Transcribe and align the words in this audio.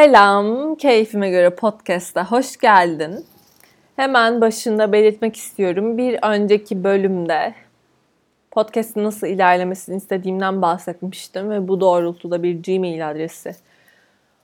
Selam, 0.00 0.74
keyfime 0.74 1.30
göre 1.30 1.50
podcast'a 1.50 2.30
hoş 2.30 2.56
geldin. 2.56 3.24
Hemen 3.96 4.40
başında 4.40 4.92
belirtmek 4.92 5.36
istiyorum. 5.36 5.98
Bir 5.98 6.18
önceki 6.22 6.84
bölümde 6.84 7.54
podcast'ın 8.50 9.04
nasıl 9.04 9.26
ilerlemesini 9.26 9.96
istediğimden 9.96 10.62
bahsetmiştim 10.62 11.50
ve 11.50 11.68
bu 11.68 11.80
doğrultuda 11.80 12.42
bir 12.42 12.62
Gmail 12.62 13.10
adresi 13.10 13.56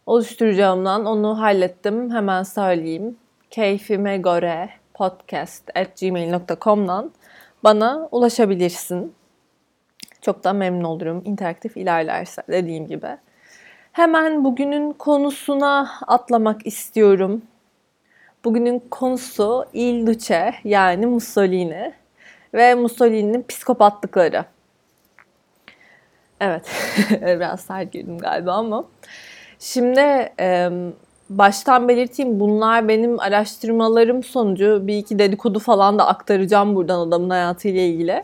oluşturacağımdan 0.07 1.07
onu 1.07 1.41
hallettim. 1.41 2.11
Hemen 2.11 2.43
söyleyeyim. 2.43 3.17
Keyfime 3.51 4.17
göre 4.17 4.71
podcast 4.95 5.71
at 5.77 6.01
gmail.com'dan 6.01 7.13
bana 7.65 8.09
ulaşabilirsin. 8.13 9.15
Çok 10.23 10.45
da 10.45 10.53
memnun 10.53 10.85
olurum 10.85 11.23
interaktif 11.25 11.77
ilerlerse 11.77 12.43
dediğim 12.49 12.87
gibi. 12.87 13.26
Hemen 13.97 14.45
bugünün 14.45 14.93
konusuna 14.93 15.91
atlamak 16.07 16.67
istiyorum. 16.67 17.43
Bugünün 18.45 18.83
konusu 18.91 19.65
Il 19.73 20.07
Duce 20.07 20.55
yani 20.65 21.07
Mussolini 21.07 21.93
ve 22.55 22.75
Mussolini'nin 22.75 23.45
psikopatlıkları. 23.49 24.45
Evet, 26.41 26.71
biraz 27.11 27.61
sert 27.61 27.93
girdim 27.93 28.19
galiba 28.19 28.53
ama. 28.53 28.85
Şimdi 29.59 30.33
baştan 31.31 31.89
belirteyim 31.89 32.41
bunlar 32.41 32.89
benim 32.89 33.21
araştırmalarım 33.21 34.23
sonucu 34.23 34.87
bir 34.87 34.99
iki 34.99 35.19
dedikodu 35.19 35.59
falan 35.59 35.99
da 35.99 36.07
aktaracağım 36.07 36.75
buradan 36.75 37.09
adamın 37.09 37.31
hayatıyla 37.31 37.81
ilgili. 37.81 38.23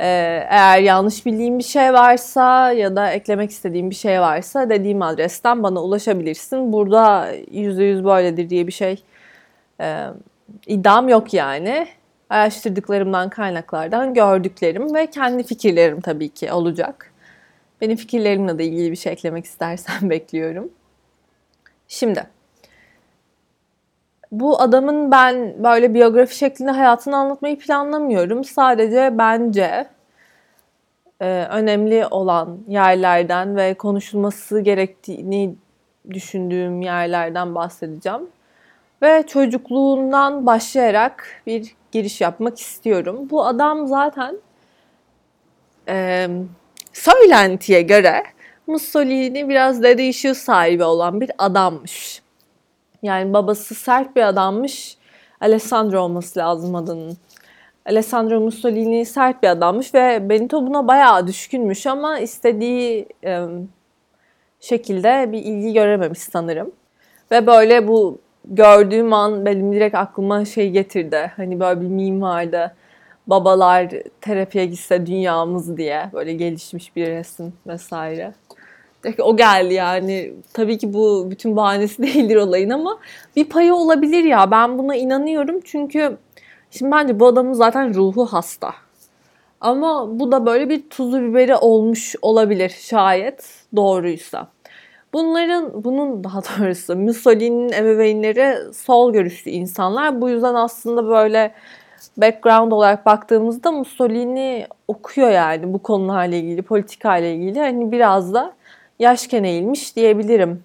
Ee, 0.00 0.46
eğer 0.50 0.78
yanlış 0.78 1.26
bildiğim 1.26 1.58
bir 1.58 1.64
şey 1.64 1.92
varsa 1.92 2.72
ya 2.72 2.96
da 2.96 3.10
eklemek 3.10 3.50
istediğim 3.50 3.90
bir 3.90 3.94
şey 3.94 4.20
varsa 4.20 4.70
dediğim 4.70 5.02
adresten 5.02 5.62
bana 5.62 5.82
ulaşabilirsin. 5.82 6.72
Burada 6.72 7.28
yüzde 7.50 7.84
yüz 7.84 8.04
böyledir 8.04 8.50
diye 8.50 8.66
bir 8.66 8.72
şey 8.72 9.02
e, 9.80 10.06
iddiam 10.66 11.08
yok 11.08 11.34
yani. 11.34 11.88
Araştırdıklarımdan, 12.30 13.30
kaynaklardan 13.30 14.14
gördüklerim 14.14 14.94
ve 14.94 15.06
kendi 15.06 15.42
fikirlerim 15.42 16.00
tabii 16.00 16.28
ki 16.28 16.52
olacak. 16.52 17.12
Benim 17.80 17.96
fikirlerimle 17.96 18.58
de 18.58 18.64
ilgili 18.64 18.90
bir 18.90 18.96
şey 18.96 19.12
eklemek 19.12 19.44
istersen 19.44 20.10
bekliyorum. 20.10 20.70
Şimdi 21.88 22.26
bu 24.32 24.60
adamın 24.60 25.10
ben 25.10 25.64
böyle 25.64 25.94
biyografi 25.94 26.36
şeklinde 26.36 26.70
hayatını 26.70 27.16
anlatmayı 27.16 27.58
planlamıyorum. 27.58 28.44
Sadece 28.44 29.18
bence 29.18 29.86
e, 31.20 31.46
önemli 31.50 32.06
olan 32.06 32.58
yerlerden 32.68 33.56
ve 33.56 33.74
konuşulması 33.74 34.60
gerektiğini 34.60 35.54
düşündüğüm 36.10 36.82
yerlerden 36.82 37.54
bahsedeceğim. 37.54 38.22
Ve 39.02 39.24
çocukluğundan 39.26 40.46
başlayarak 40.46 41.42
bir 41.46 41.74
giriş 41.92 42.20
yapmak 42.20 42.60
istiyorum. 42.60 43.30
Bu 43.30 43.46
adam 43.46 43.86
zaten 43.86 44.36
e, 45.88 46.28
söylentiye 46.92 47.82
göre 47.82 48.22
Mussolini 48.66 49.48
biraz 49.48 49.84
işi 49.84 50.34
sahibi 50.34 50.84
olan 50.84 51.20
bir 51.20 51.30
adammış. 51.38 52.22
Yani 53.02 53.32
babası 53.32 53.74
sert 53.74 54.16
bir 54.16 54.22
adammış. 54.22 54.96
Alessandro 55.40 56.00
olması 56.00 56.38
lazım 56.38 56.74
adının. 56.74 57.16
Alessandro 57.86 58.40
Mussolini 58.40 59.04
sert 59.06 59.42
bir 59.42 59.48
adammış 59.48 59.94
ve 59.94 60.28
Benito 60.28 60.66
buna 60.66 60.88
bayağı 60.88 61.26
düşkünmüş 61.26 61.86
ama 61.86 62.18
istediği 62.18 63.06
e, 63.24 63.46
şekilde 64.60 65.32
bir 65.32 65.38
ilgi 65.38 65.72
görememiş 65.72 66.18
sanırım. 66.18 66.72
Ve 67.30 67.46
böyle 67.46 67.88
bu 67.88 68.18
gördüğüm 68.44 69.12
an 69.12 69.46
benim 69.46 69.72
direkt 69.72 69.94
aklıma 69.94 70.44
şey 70.44 70.70
getirdi. 70.70 71.32
Hani 71.36 71.60
böyle 71.60 71.80
bir 71.80 71.86
meme 71.86 72.20
vardı. 72.20 72.74
Babalar 73.26 73.90
terapiye 74.20 74.66
gitse 74.66 75.06
dünyamız 75.06 75.76
diye 75.76 76.10
böyle 76.12 76.32
gelişmiş 76.32 76.96
bir 76.96 77.06
resim 77.06 77.52
vesaire. 77.66 78.32
O 79.18 79.36
geldi 79.36 79.74
yani. 79.74 80.32
Tabii 80.52 80.78
ki 80.78 80.94
bu 80.94 81.30
bütün 81.30 81.56
bahanesi 81.56 82.02
değildir 82.02 82.36
olayın 82.36 82.70
ama 82.70 82.98
bir 83.36 83.44
payı 83.44 83.74
olabilir 83.74 84.24
ya. 84.24 84.50
Ben 84.50 84.78
buna 84.78 84.96
inanıyorum 84.96 85.60
çünkü 85.64 86.16
şimdi 86.70 86.92
bence 86.92 87.20
bu 87.20 87.26
adamın 87.26 87.52
zaten 87.52 87.94
ruhu 87.94 88.26
hasta. 88.26 88.72
Ama 89.60 90.20
bu 90.20 90.32
da 90.32 90.46
böyle 90.46 90.68
bir 90.68 90.90
tuzu 90.90 91.22
biberi 91.22 91.56
olmuş 91.56 92.16
olabilir 92.22 92.68
şayet 92.68 93.64
doğruysa. 93.76 94.48
Bunların, 95.12 95.84
bunun 95.84 96.24
daha 96.24 96.42
doğrusu 96.42 96.96
Mussolini'nin 96.96 97.72
ebeveynleri 97.72 98.74
sol 98.74 99.12
görüşlü 99.12 99.50
insanlar. 99.50 100.20
Bu 100.20 100.30
yüzden 100.30 100.54
aslında 100.54 101.08
böyle 101.08 101.54
background 102.16 102.72
olarak 102.72 103.06
baktığımızda 103.06 103.72
Mussolini 103.72 104.66
okuyor 104.88 105.30
yani 105.30 105.72
bu 105.72 105.78
konularla 105.78 106.36
ilgili, 106.36 106.62
politikayla 106.62 107.28
ilgili. 107.28 107.60
Hani 107.60 107.92
biraz 107.92 108.34
da 108.34 108.54
yaşken 109.00 109.44
eğilmiş 109.44 109.96
diyebilirim. 109.96 110.64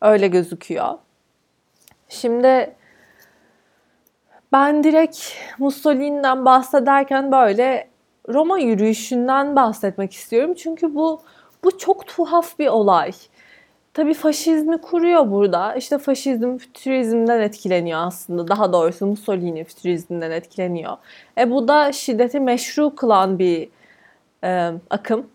Öyle 0.00 0.28
gözüküyor. 0.28 0.94
Şimdi 2.08 2.74
ben 4.52 4.84
direkt 4.84 5.18
Mussolini'den 5.58 6.44
bahsederken 6.44 7.32
böyle 7.32 7.88
Roma 8.28 8.58
yürüyüşünden 8.58 9.56
bahsetmek 9.56 10.12
istiyorum. 10.12 10.54
Çünkü 10.54 10.94
bu 10.94 11.20
bu 11.64 11.78
çok 11.78 12.06
tuhaf 12.06 12.58
bir 12.58 12.66
olay. 12.66 13.12
Tabii 13.94 14.14
faşizmi 14.14 14.80
kuruyor 14.80 15.30
burada. 15.30 15.74
İşte 15.74 15.98
faşizm 15.98 16.56
fütürizmden 16.56 17.40
etkileniyor 17.40 18.00
aslında. 18.06 18.48
Daha 18.48 18.72
doğrusu 18.72 19.06
Mussolini 19.06 19.64
fütürizmden 19.64 20.30
etkileniyor. 20.30 20.96
E 21.38 21.50
bu 21.50 21.68
da 21.68 21.92
şiddeti 21.92 22.40
meşru 22.40 22.94
kılan 22.94 23.38
bir 23.38 23.68
e, 24.44 24.72
akım. 24.90 25.26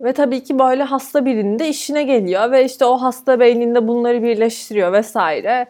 Ve 0.00 0.12
tabii 0.12 0.42
ki 0.42 0.58
böyle 0.58 0.82
hasta 0.82 1.24
birinin 1.24 1.58
de 1.58 1.68
işine 1.68 2.02
geliyor 2.02 2.50
ve 2.50 2.64
işte 2.64 2.84
o 2.84 2.96
hasta 2.96 3.40
beyninde 3.40 3.88
bunları 3.88 4.22
birleştiriyor 4.22 4.92
vesaire. 4.92 5.66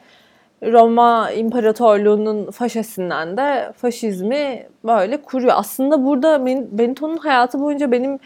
Roma 0.63 1.31
İmparatorluğu'nun 1.31 2.51
faşesinden 2.51 3.37
de 3.37 3.73
faşizmi 3.77 4.67
böyle 4.85 5.23
kuruyor. 5.23 5.53
Aslında 5.57 6.05
burada 6.05 6.47
Benito'nun 6.47 7.17
hayatı 7.17 7.61
boyunca 7.61 7.93
benim 7.93 8.19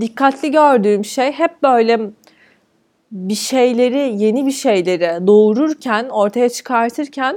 dikkatli 0.00 0.50
gördüğüm 0.50 1.04
şey 1.04 1.32
hep 1.32 1.62
böyle 1.62 2.00
bir 3.12 3.34
şeyleri, 3.34 4.22
yeni 4.22 4.46
bir 4.46 4.52
şeyleri 4.52 5.26
doğururken, 5.26 6.08
ortaya 6.08 6.48
çıkartırken 6.48 7.36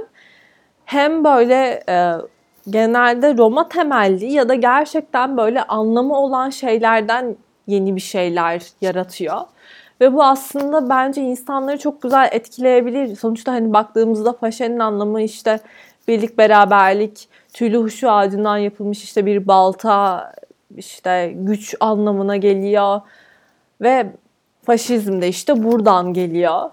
hem 0.84 1.24
böyle 1.24 1.82
e, 1.88 2.12
genelde 2.70 3.36
Roma 3.36 3.68
temelli 3.68 4.32
ya 4.32 4.48
da 4.48 4.54
gerçekten 4.54 5.36
böyle 5.36 5.62
anlamı 5.62 6.18
olan 6.18 6.50
şeylerden 6.50 7.36
yeni 7.66 7.96
bir 7.96 8.00
şeyler 8.00 8.62
yaratıyor. 8.80 9.40
Ve 10.00 10.14
bu 10.14 10.24
aslında 10.24 10.88
bence 10.88 11.22
insanları 11.22 11.78
çok 11.78 12.02
güzel 12.02 12.28
etkileyebilir. 12.32 13.16
Sonuçta 13.16 13.52
hani 13.52 13.72
baktığımızda 13.72 14.36
paşanın 14.36 14.78
anlamı 14.78 15.22
işte 15.22 15.60
birlik, 16.08 16.38
beraberlik, 16.38 17.28
tüylü 17.52 17.76
huşu 17.76 18.10
ağacından 18.10 18.56
yapılmış 18.56 19.04
işte 19.04 19.26
bir 19.26 19.46
balta, 19.46 20.32
işte 20.76 21.32
güç 21.36 21.74
anlamına 21.80 22.36
geliyor. 22.36 23.00
Ve 23.80 24.06
faşizm 24.64 25.20
de 25.20 25.28
işte 25.28 25.64
buradan 25.64 26.12
geliyor. 26.12 26.70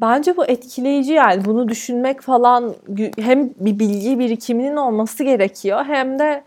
Bence 0.00 0.36
bu 0.36 0.44
etkileyici 0.44 1.12
yani 1.12 1.44
bunu 1.44 1.68
düşünmek 1.68 2.20
falan 2.20 2.74
hem 3.18 3.50
bir 3.50 3.78
bilgi 3.78 4.18
birikiminin 4.18 4.76
olması 4.76 5.24
gerekiyor 5.24 5.84
hem 5.84 6.18
de 6.18 6.44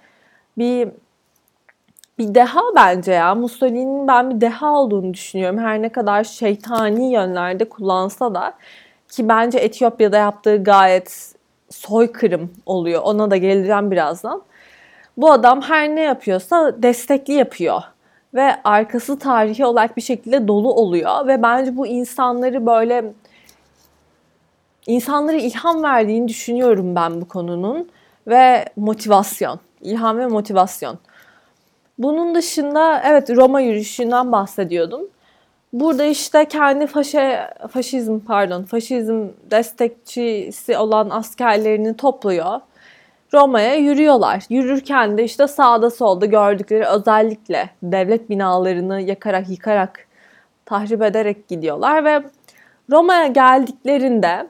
bir 0.57 0.89
bir 2.17 2.35
deha 2.35 2.61
bence 2.75 3.11
ya. 3.11 3.35
Mussolini'nin 3.35 4.07
ben 4.07 4.29
bir 4.29 4.41
deha 4.41 4.79
olduğunu 4.79 5.13
düşünüyorum. 5.13 5.57
Her 5.59 5.81
ne 5.81 5.89
kadar 5.89 6.23
şeytani 6.23 7.11
yönlerde 7.11 7.69
kullansa 7.69 8.35
da 8.35 8.53
ki 9.09 9.29
bence 9.29 9.57
Etiyopya'da 9.57 10.17
yaptığı 10.17 10.63
gayet 10.63 11.35
soykırım 11.69 12.51
oluyor. 12.65 13.01
Ona 13.01 13.31
da 13.31 13.37
geleceğim 13.37 13.91
birazdan. 13.91 14.41
Bu 15.17 15.31
adam 15.31 15.61
her 15.61 15.95
ne 15.95 16.01
yapıyorsa 16.01 16.83
destekli 16.83 17.33
yapıyor 17.33 17.81
ve 18.33 18.55
arkası 18.63 19.19
tarihi 19.19 19.65
olarak 19.65 19.97
bir 19.97 20.01
şekilde 20.01 20.47
dolu 20.47 20.73
oluyor 20.73 21.27
ve 21.27 21.43
bence 21.43 21.77
bu 21.77 21.87
insanları 21.87 22.65
böyle 22.65 23.13
insanlara 24.87 25.37
ilham 25.37 25.83
verdiğini 25.83 26.27
düşünüyorum 26.27 26.95
ben 26.95 27.21
bu 27.21 27.27
konunun 27.27 27.89
ve 28.27 28.65
motivasyon, 28.75 29.59
ilham 29.81 30.17
ve 30.17 30.27
motivasyon. 30.27 30.99
Bunun 31.97 32.35
dışında 32.35 33.01
evet 33.05 33.29
Roma 33.29 33.61
yürüyüşünden 33.61 34.31
bahsediyordum. 34.31 35.01
Burada 35.73 36.05
işte 36.05 36.45
kendi 36.45 36.87
faşe, 36.87 37.49
faşizm 37.71 38.19
pardon 38.19 38.63
faşizm 38.63 39.27
destekçisi 39.51 40.77
olan 40.77 41.09
askerlerini 41.09 41.97
topluyor. 41.97 42.59
Roma'ya 43.33 43.75
yürüyorlar. 43.75 44.43
Yürürken 44.49 45.17
de 45.17 45.23
işte 45.23 45.47
sağda 45.47 45.89
solda 45.89 46.25
gördükleri 46.25 46.85
özellikle 46.85 47.69
devlet 47.83 48.29
binalarını 48.29 49.01
yakarak 49.01 49.49
yıkarak 49.49 50.07
tahrip 50.65 51.01
ederek 51.01 51.47
gidiyorlar 51.47 52.05
ve 52.05 52.23
Roma'ya 52.91 53.27
geldiklerinde 53.27 54.47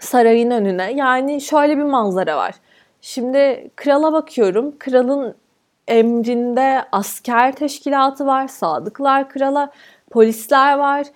sarayın 0.00 0.50
önüne 0.50 0.92
yani 0.92 1.40
şöyle 1.40 1.78
bir 1.78 1.82
manzara 1.82 2.36
var. 2.36 2.54
Şimdi 3.00 3.70
krala 3.76 4.12
bakıyorum. 4.12 4.74
Kralın 4.78 5.34
emrinde 5.88 6.84
asker 6.92 7.52
teşkilatı 7.52 8.26
var, 8.26 8.48
sadıklar 8.48 9.28
krala, 9.28 9.70
polisler 10.10 10.78
var 10.78 11.06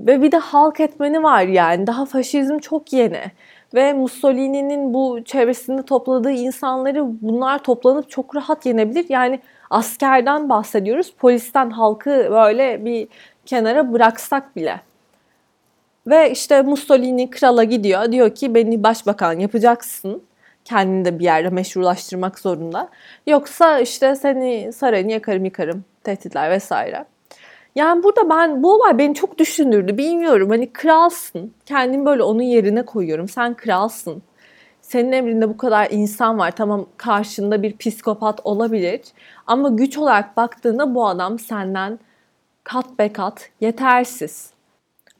ve 0.00 0.22
bir 0.22 0.32
de 0.32 0.36
halk 0.36 0.80
etmeni 0.80 1.22
var 1.22 1.42
yani. 1.42 1.86
Daha 1.86 2.04
faşizm 2.04 2.58
çok 2.58 2.92
yeni. 2.92 3.22
Ve 3.74 3.92
Mussolini'nin 3.92 4.94
bu 4.94 5.24
çevresinde 5.24 5.82
topladığı 5.82 6.30
insanları 6.30 7.04
bunlar 7.22 7.58
toplanıp 7.58 8.10
çok 8.10 8.36
rahat 8.36 8.66
yenebilir. 8.66 9.06
Yani 9.08 9.40
askerden 9.70 10.48
bahsediyoruz. 10.48 11.12
Polisten 11.18 11.70
halkı 11.70 12.10
böyle 12.30 12.84
bir 12.84 13.08
kenara 13.46 13.92
bıraksak 13.92 14.56
bile. 14.56 14.80
Ve 16.06 16.30
işte 16.30 16.62
Mussolini 16.62 17.30
krala 17.30 17.64
gidiyor. 17.64 18.12
Diyor 18.12 18.34
ki 18.34 18.54
beni 18.54 18.82
başbakan 18.82 19.38
yapacaksın. 19.38 20.22
Kendini 20.64 21.04
de 21.04 21.18
bir 21.18 21.24
yerde 21.24 21.48
meşrulaştırmak 21.48 22.38
zorunda. 22.38 22.88
Yoksa 23.26 23.80
işte 23.80 24.16
seni 24.16 24.72
sarayını 24.72 25.12
yakarım 25.12 25.44
yıkarım. 25.44 25.84
Tehditler 26.04 26.50
vesaire. 26.50 27.04
Yani 27.74 28.02
burada 28.02 28.30
ben 28.30 28.62
bu 28.62 28.74
olay 28.74 28.98
beni 28.98 29.14
çok 29.14 29.38
düşündürdü. 29.38 29.98
Bilmiyorum 29.98 30.50
hani 30.50 30.72
kralsın. 30.72 31.54
Kendimi 31.66 32.06
böyle 32.06 32.22
onun 32.22 32.42
yerine 32.42 32.84
koyuyorum. 32.84 33.28
Sen 33.28 33.54
kralsın. 33.54 34.22
Senin 34.82 35.12
emrinde 35.12 35.48
bu 35.48 35.56
kadar 35.56 35.88
insan 35.90 36.38
var. 36.38 36.50
Tamam 36.50 36.86
karşında 36.96 37.62
bir 37.62 37.76
psikopat 37.76 38.40
olabilir. 38.44 39.00
Ama 39.46 39.68
güç 39.68 39.98
olarak 39.98 40.36
baktığında 40.36 40.94
bu 40.94 41.06
adam 41.06 41.38
senden 41.38 41.98
kat 42.64 42.98
be 42.98 43.12
kat 43.12 43.50
yetersiz. 43.60 44.50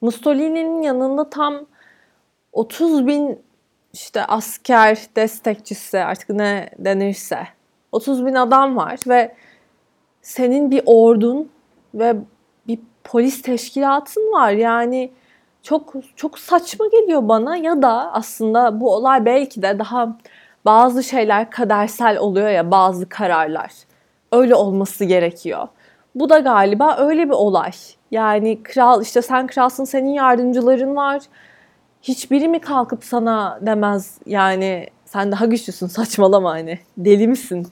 Mussolini'nin 0.01 0.81
yanında 0.81 1.29
tam 1.29 1.65
30 2.53 3.07
bin 3.07 3.39
işte 3.93 4.25
asker 4.25 5.05
destekçisi 5.15 5.99
artık 5.99 6.29
ne 6.29 6.69
denirse 6.77 7.47
30 7.91 8.25
bin 8.25 8.35
adam 8.35 8.77
var 8.77 8.99
ve 9.07 9.35
senin 10.21 10.71
bir 10.71 10.83
ordun 10.85 11.49
ve 11.93 12.15
bir 12.67 12.79
polis 13.03 13.41
teşkilatın 13.41 14.21
var 14.21 14.51
yani 14.51 15.11
çok 15.63 15.93
çok 16.15 16.39
saçma 16.39 16.87
geliyor 16.87 17.27
bana 17.27 17.57
ya 17.57 17.81
da 17.81 18.13
aslında 18.13 18.81
bu 18.81 18.95
olay 18.95 19.25
belki 19.25 19.61
de 19.61 19.79
daha 19.79 20.17
bazı 20.65 21.03
şeyler 21.03 21.51
kadersel 21.51 22.17
oluyor 22.17 22.49
ya 22.49 22.71
bazı 22.71 23.09
kararlar 23.09 23.71
öyle 24.31 24.55
olması 24.55 25.05
gerekiyor. 25.05 25.67
Bu 26.15 26.29
da 26.29 26.39
galiba 26.39 26.97
öyle 26.97 27.25
bir 27.25 27.33
olay. 27.33 27.71
Yani 28.11 28.63
kral 28.63 29.01
işte 29.01 29.21
sen 29.21 29.47
kralsın 29.47 29.83
senin 29.83 30.09
yardımcıların 30.09 30.95
var. 30.95 31.21
Hiçbiri 32.01 32.47
mi 32.47 32.59
kalkıp 32.59 33.03
sana 33.03 33.59
demez 33.61 34.17
yani 34.25 34.87
sen 35.05 35.31
daha 35.31 35.45
güçlüsün 35.45 35.87
saçmalama 35.87 36.51
hani 36.51 36.79
deli 36.97 37.27
misin 37.27 37.67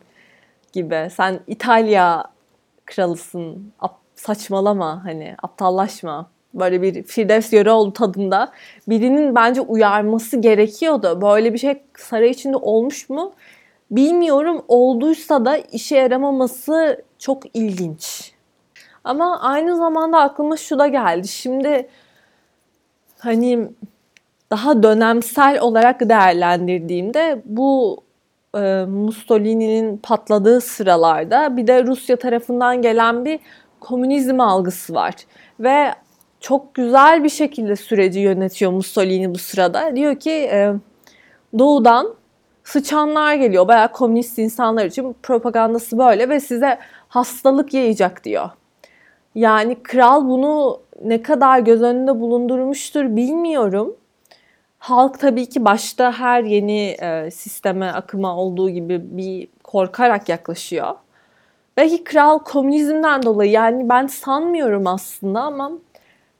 gibi. 0.73 1.09
Sen 1.11 1.39
İtalya 1.47 2.23
kralısın 2.85 3.73
saçmalama 4.15 5.05
hani 5.05 5.35
aptallaşma. 5.43 6.29
Böyle 6.53 6.81
bir 6.81 7.03
Firdevs 7.03 7.53
Yöreoğlu 7.53 7.93
tadında 7.93 8.51
birinin 8.87 9.35
bence 9.35 9.61
uyarması 9.61 10.37
gerekiyordu. 10.37 11.21
Böyle 11.21 11.53
bir 11.53 11.57
şey 11.57 11.83
saray 11.97 12.29
içinde 12.29 12.57
olmuş 12.57 13.09
mu? 13.09 13.33
Bilmiyorum 13.91 14.65
olduysa 14.67 15.45
da 15.45 15.57
işe 15.57 15.95
yaramaması 15.97 17.03
çok 17.19 17.55
ilginç. 17.55 18.33
Ama 19.03 19.41
aynı 19.41 19.77
zamanda 19.77 20.19
aklıma 20.19 20.57
şu 20.57 20.79
da 20.79 20.87
geldi. 20.87 21.27
Şimdi 21.27 21.89
hani 23.19 23.69
daha 24.51 24.83
dönemsel 24.83 25.59
olarak 25.61 26.09
değerlendirdiğimde 26.09 27.41
bu 27.45 27.97
e, 28.55 28.85
Mussolini'nin 28.85 29.97
patladığı 29.97 30.61
sıralarda 30.61 31.57
bir 31.57 31.67
de 31.67 31.83
Rusya 31.83 32.15
tarafından 32.15 32.81
gelen 32.81 33.25
bir 33.25 33.39
komünizm 33.79 34.39
algısı 34.39 34.93
var. 34.93 35.15
Ve 35.59 35.93
çok 36.39 36.73
güzel 36.73 37.23
bir 37.23 37.29
şekilde 37.29 37.75
süreci 37.75 38.19
yönetiyor 38.19 38.71
Mussolini 38.71 39.33
bu 39.33 39.37
sırada. 39.37 39.95
Diyor 39.95 40.15
ki 40.15 40.31
e, 40.31 40.73
doğudan 41.59 42.15
sıçanlar 42.63 43.35
geliyor. 43.35 43.67
Bayağı 43.67 43.91
komünist 43.91 44.39
insanlar 44.39 44.85
için 44.85 45.15
propagandası 45.23 45.97
böyle 45.97 46.29
ve 46.29 46.39
size 46.39 46.79
hastalık 47.07 47.73
yayacak 47.73 48.23
diyor. 48.23 48.49
Yani 49.35 49.83
kral 49.83 50.27
bunu 50.27 50.79
ne 51.03 51.21
kadar 51.21 51.59
göz 51.59 51.81
önünde 51.81 52.19
bulundurmuştur 52.19 53.15
bilmiyorum. 53.15 53.95
Halk 54.79 55.19
tabii 55.19 55.49
ki 55.49 55.65
başta 55.65 56.11
her 56.11 56.43
yeni 56.43 56.95
e, 57.01 57.31
sisteme, 57.31 57.87
akıma 57.87 58.37
olduğu 58.37 58.69
gibi 58.69 59.17
bir 59.17 59.47
korkarak 59.63 60.29
yaklaşıyor. 60.29 60.95
Belki 61.77 62.03
kral 62.03 62.39
komünizmden 62.39 63.23
dolayı 63.23 63.51
yani 63.51 63.89
ben 63.89 64.07
sanmıyorum 64.07 64.87
aslında 64.87 65.41
ama 65.41 65.71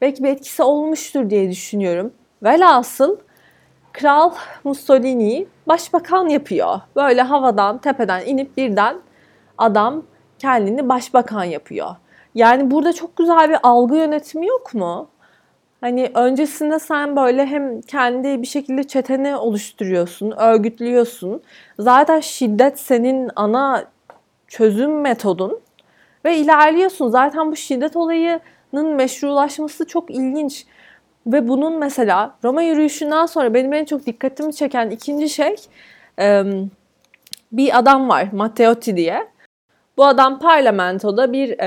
belki 0.01 0.23
bir 0.23 0.29
etkisi 0.29 0.63
olmuştur 0.63 1.29
diye 1.29 1.49
düşünüyorum. 1.49 2.13
Velhasıl 2.43 3.17
kral 3.93 4.31
Mussolini 4.63 5.47
başbakan 5.67 6.27
yapıyor. 6.27 6.79
Böyle 6.95 7.21
havadan 7.21 7.77
tepeden 7.77 8.25
inip 8.25 8.57
birden 8.57 8.97
adam 9.57 10.03
kendini 10.39 10.89
başbakan 10.89 11.43
yapıyor. 11.43 11.95
Yani 12.35 12.71
burada 12.71 12.93
çok 12.93 13.17
güzel 13.17 13.49
bir 13.49 13.57
algı 13.63 13.95
yönetimi 13.95 14.47
yok 14.47 14.73
mu? 14.73 15.09
Hani 15.81 16.11
öncesinde 16.13 16.79
sen 16.79 17.15
böyle 17.15 17.45
hem 17.45 17.81
kendi 17.81 18.41
bir 18.41 18.47
şekilde 18.47 18.83
çeteni 18.83 19.35
oluşturuyorsun, 19.35 20.31
örgütlüyorsun. 20.31 21.41
Zaten 21.79 22.19
şiddet 22.19 22.79
senin 22.79 23.29
ana 23.35 23.85
çözüm 24.47 25.01
metodun 25.01 25.59
ve 26.25 26.37
ilerliyorsun. 26.37 27.09
Zaten 27.09 27.51
bu 27.51 27.55
şiddet 27.55 27.95
olayının 27.95 28.95
meşrulaşması 28.95 29.87
çok 29.87 30.11
ilginç. 30.11 30.65
Ve 31.27 31.47
bunun 31.47 31.79
mesela 31.79 32.35
Roma 32.43 32.61
yürüyüşünden 32.61 33.25
sonra 33.25 33.53
benim 33.53 33.73
en 33.73 33.85
çok 33.85 34.05
dikkatimi 34.05 34.53
çeken 34.53 34.89
ikinci 34.89 35.29
şey 35.29 35.55
bir 37.51 37.77
adam 37.77 38.09
var 38.09 38.27
Matteotti 38.31 38.97
diye. 38.97 39.27
Bu 39.97 40.05
adam 40.05 40.39
parlamentoda 40.39 41.33
bir 41.33 41.57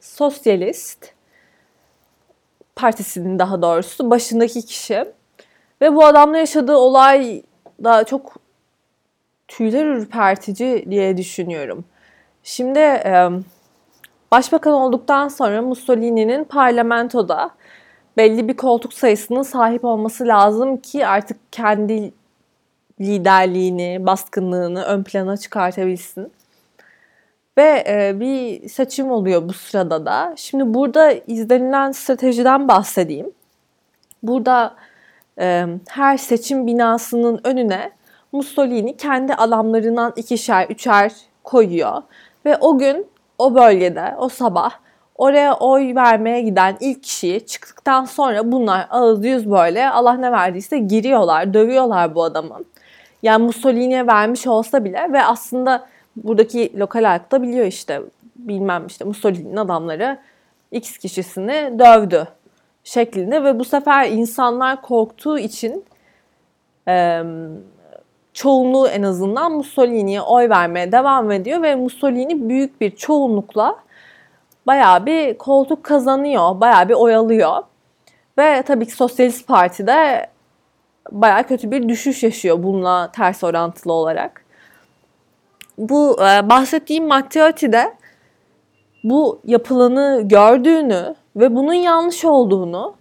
sosyalist 0.00 1.12
partisinin 2.76 3.38
daha 3.38 3.62
doğrusu 3.62 4.10
başındaki 4.10 4.66
kişi. 4.66 5.04
Ve 5.80 5.94
bu 5.94 6.04
adamla 6.04 6.38
yaşadığı 6.38 6.76
olay 6.76 7.42
da 7.84 8.04
çok 8.04 8.36
tüyler 9.48 9.84
ürpertici 9.84 10.90
diye 10.90 11.16
düşünüyorum. 11.16 11.84
Şimdi 12.42 13.02
başbakan 14.32 14.72
olduktan 14.72 15.28
sonra 15.28 15.62
Mussolini'nin 15.62 16.44
parlamentoda 16.44 17.50
belli 18.16 18.48
bir 18.48 18.56
koltuk 18.56 18.92
sayısının 18.92 19.42
sahip 19.42 19.84
olması 19.84 20.26
lazım 20.26 20.76
ki 20.76 21.06
artık 21.06 21.52
kendi 21.52 22.12
liderliğini, 23.00 24.06
baskınlığını 24.06 24.82
ön 24.82 25.02
plana 25.02 25.36
çıkartabilsin. 25.36 26.32
Ve 27.58 27.84
e, 27.88 28.20
bir 28.20 28.68
seçim 28.68 29.10
oluyor 29.10 29.48
bu 29.48 29.52
sırada 29.52 30.06
da. 30.06 30.34
Şimdi 30.36 30.74
burada 30.74 31.12
izlenilen 31.12 31.92
stratejiden 31.92 32.68
bahsedeyim. 32.68 33.32
Burada 34.22 34.74
e, 35.40 35.66
her 35.88 36.16
seçim 36.16 36.66
binasının 36.66 37.40
önüne 37.44 37.90
Mussolini 38.32 38.96
kendi 38.96 39.34
adamlarından 39.34 40.12
ikişer, 40.16 40.66
üçer 40.68 41.12
koyuyor. 41.44 42.02
Ve 42.46 42.56
o 42.56 42.78
gün 42.78 43.06
o 43.38 43.54
bölgede, 43.54 44.14
o 44.18 44.28
sabah 44.28 44.70
oraya 45.20 45.54
oy 45.54 45.94
vermeye 45.94 46.40
giden 46.40 46.76
ilk 46.80 47.02
kişiyi 47.02 47.46
çıktıktan 47.46 48.04
sonra 48.04 48.52
bunlar 48.52 48.86
ağız 48.90 49.24
yüz 49.24 49.50
böyle 49.50 49.90
Allah 49.90 50.12
ne 50.12 50.32
verdiyse 50.32 50.78
giriyorlar, 50.78 51.54
dövüyorlar 51.54 52.14
bu 52.14 52.24
adamı. 52.24 52.58
Yani 53.22 53.44
Mussolini'ye 53.44 54.06
vermiş 54.06 54.46
olsa 54.46 54.84
bile 54.84 55.12
ve 55.12 55.24
aslında 55.24 55.86
buradaki 56.24 56.78
lokal 56.78 57.04
halk 57.04 57.32
da 57.32 57.42
biliyor 57.42 57.66
işte 57.66 58.02
bilmem 58.36 58.86
işte 58.86 59.04
Mussolini'nin 59.04 59.56
adamları 59.56 60.18
X 60.70 60.98
kişisini 60.98 61.78
dövdü 61.78 62.28
şeklinde 62.84 63.44
ve 63.44 63.58
bu 63.58 63.64
sefer 63.64 64.08
insanlar 64.08 64.82
korktuğu 64.82 65.38
için 65.38 65.84
e, 66.88 67.22
çoğunluğu 68.32 68.88
en 68.88 69.02
azından 69.02 69.52
Mussolini'ye 69.52 70.22
oy 70.22 70.48
vermeye 70.48 70.92
devam 70.92 71.30
ediyor 71.30 71.62
ve 71.62 71.74
Mussolini 71.74 72.48
büyük 72.48 72.80
bir 72.80 72.96
çoğunlukla 72.96 73.76
bayağı 74.66 75.06
bir 75.06 75.38
koltuk 75.38 75.84
kazanıyor, 75.84 76.60
bayağı 76.60 76.88
bir 76.88 76.94
oy 76.94 77.14
alıyor. 77.14 77.62
Ve 78.38 78.62
tabii 78.62 78.86
ki 78.86 78.92
Sosyalist 78.92 79.46
Parti 79.48 79.86
de 79.86 80.26
bayağı 81.12 81.46
kötü 81.46 81.70
bir 81.70 81.88
düşüş 81.88 82.22
yaşıyor 82.22 82.62
bununla 82.62 83.12
ters 83.12 83.44
orantılı 83.44 83.92
olarak 83.92 84.44
bu 85.88 86.16
e, 86.20 86.48
bahsettiğim 86.48 87.06
Matteotti 87.06 87.72
de 87.72 87.94
bu 89.04 89.40
yapılanı 89.44 90.20
gördüğünü 90.24 91.14
ve 91.36 91.56
bunun 91.56 91.74
yanlış 91.74 92.24
olduğunu, 92.24 92.94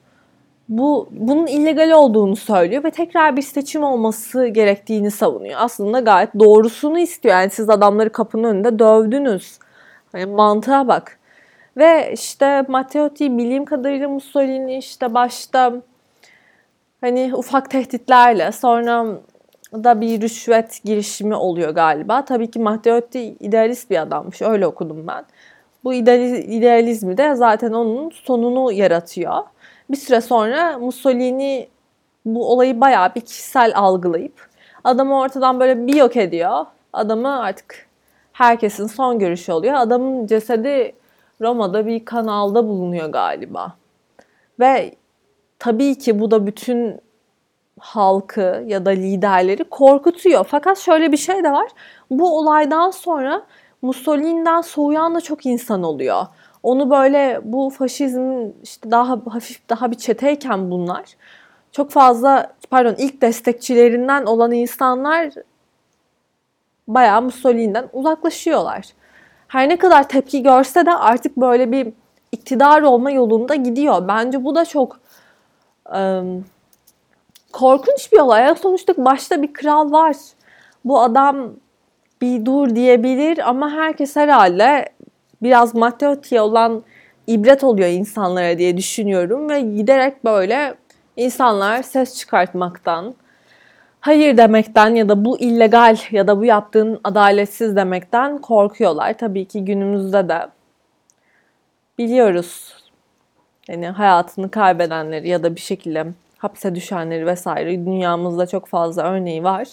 bu 0.70 1.10
bunun 1.12 1.48
illegal 1.48 1.92
olduğunu 1.92 2.36
söylüyor 2.36 2.84
ve 2.84 2.92
tekrar 2.92 3.38
bir 3.38 3.42
seçim 3.42 3.84
olması 3.84 4.48
gerektiğini 4.48 5.12
savunuyor. 5.12 5.56
Aslında 5.58 6.00
gayet 6.00 6.40
doğrusunu 6.40 7.00
istiyor. 7.00 7.36
Yani 7.36 7.50
siz 7.50 7.70
adamları 7.70 8.10
kapının 8.10 8.44
önünde 8.44 8.80
dövdünüz. 8.80 9.60
Yani 10.14 10.26
mantığa 10.26 10.88
bak. 10.88 11.20
Ve 11.78 12.14
işte 12.14 12.66
Matteotti 12.68 13.38
bildiğim 13.38 13.66
kadarıyla 13.66 14.10
Mussolini 14.10 14.78
işte 14.78 15.14
başta 15.14 15.74
hani 17.02 17.32
ufak 17.36 17.70
tehditlerle 17.70 18.52
sonra 18.52 19.06
da 19.74 20.02
bir 20.02 20.22
rüşvet 20.22 20.82
girişimi 20.84 21.36
oluyor 21.36 21.70
galiba. 21.70 22.26
Tabii 22.26 22.52
ki 22.52 22.60
Matteotti 22.60 23.20
idealist 23.20 23.90
bir 23.90 24.02
adammış. 24.02 24.42
Öyle 24.42 24.68
okudum 24.68 25.08
ben. 25.08 25.26
Bu 25.84 25.94
idealizmi 25.94 27.18
de 27.18 27.36
zaten 27.36 27.74
onun 27.74 28.10
sonunu 28.10 28.72
yaratıyor. 28.72 29.44
Bir 29.90 29.98
süre 29.98 30.22
sonra 30.22 30.78
Mussolini 30.78 31.68
bu 32.26 32.52
olayı 32.52 32.82
bayağı 32.82 33.16
bir 33.16 33.22
kişisel 33.22 33.72
algılayıp 33.76 34.48
adamı 34.84 35.20
ortadan 35.20 35.60
böyle 35.60 35.88
bir 35.88 35.94
yok 35.94 36.18
ediyor. 36.18 36.66
Adamı 36.94 37.40
artık 37.40 37.88
herkesin 38.34 38.88
son 38.88 39.20
görüşü 39.20 39.52
oluyor. 39.52 39.74
Adamın 39.74 40.28
cesedi 40.28 40.96
Roma'da 41.42 41.86
bir 41.86 42.06
kanalda 42.06 42.68
bulunuyor 42.68 43.10
galiba. 43.10 43.74
Ve 44.60 44.96
tabii 45.60 45.98
ki 45.98 46.20
bu 46.20 46.32
da 46.32 46.48
bütün 46.48 47.02
halkı 47.80 48.64
ya 48.68 48.86
da 48.86 48.90
liderleri 48.90 49.64
korkutuyor. 49.64 50.46
Fakat 50.50 50.78
şöyle 50.78 51.12
bir 51.12 51.18
şey 51.18 51.44
de 51.44 51.52
var. 51.52 51.68
Bu 52.12 52.38
olaydan 52.38 52.92
sonra 52.92 53.44
Mussolini'den 53.82 54.62
soğuyan 54.62 55.16
da 55.16 55.22
çok 55.22 55.46
insan 55.46 55.84
oluyor. 55.84 56.26
Onu 56.64 56.90
böyle 56.90 57.42
bu 57.44 57.70
faşizmin 57.70 58.56
işte 58.64 58.92
daha 58.92 59.20
hafif 59.30 59.70
daha 59.70 59.92
bir 59.92 59.96
çeteyken 59.98 60.72
bunlar 60.72 61.06
çok 61.72 61.92
fazla 61.92 62.54
pardon 62.70 62.96
ilk 62.98 63.22
destekçilerinden 63.22 64.26
olan 64.26 64.52
insanlar 64.52 65.30
bayağı 66.88 67.22
Mussolini'den 67.22 67.90
uzaklaşıyorlar. 67.94 68.88
Her 69.48 69.70
ne 69.70 69.78
kadar 69.78 70.10
tepki 70.10 70.44
görse 70.44 70.86
de 70.86 70.96
artık 70.96 71.38
böyle 71.38 71.72
bir 71.72 71.94
iktidar 72.32 72.82
olma 72.82 73.12
yolunda 73.12 73.56
gidiyor. 73.56 74.08
Bence 74.08 74.44
bu 74.44 74.56
da 74.56 74.66
çok 74.66 75.00
ıı, 75.96 76.42
korkunç 77.54 78.12
bir 78.12 78.20
olay. 78.20 78.56
Sonuçta 78.56 78.94
başta 78.98 79.42
bir 79.42 79.54
kral 79.54 79.92
var. 79.92 80.16
Bu 80.86 81.02
adam 81.02 81.52
bir 82.22 82.46
dur 82.46 82.76
diyebilir 82.76 83.50
ama 83.50 83.72
herkes 83.72 84.16
herhalde 84.16 84.86
biraz 85.42 85.76
Matteotti'ye 85.76 86.42
olan 86.42 86.84
ibret 87.28 87.64
oluyor 87.64 87.90
insanlara 87.90 88.58
diye 88.58 88.78
düşünüyorum 88.78 89.50
ve 89.50 89.62
giderek 89.62 90.26
böyle 90.26 90.76
insanlar 91.18 91.84
ses 91.84 92.18
çıkartmaktan, 92.18 93.16
hayır 94.00 94.38
demekten 94.38 94.96
ya 94.96 95.10
da 95.10 95.26
bu 95.26 95.40
illegal 95.40 95.98
ya 96.12 96.28
da 96.28 96.40
bu 96.40 96.46
yaptığın 96.46 97.00
adaletsiz 97.04 97.76
demekten 97.76 98.38
korkuyorlar. 98.38 99.14
Tabii 99.14 99.46
ki 99.46 99.66
günümüzde 99.66 100.30
de 100.30 100.48
biliyoruz 101.98 102.76
yani 103.68 103.88
hayatını 103.88 104.52
kaybedenleri 104.52 105.30
ya 105.30 105.44
da 105.44 105.56
bir 105.56 105.62
şekilde 105.62 106.06
hapse 106.40 106.76
düşenleri 106.76 107.26
vesaire 107.26 107.86
dünyamızda 107.86 108.48
çok 108.48 108.68
fazla 108.68 109.04
örneği 109.04 109.44
var. 109.44 109.68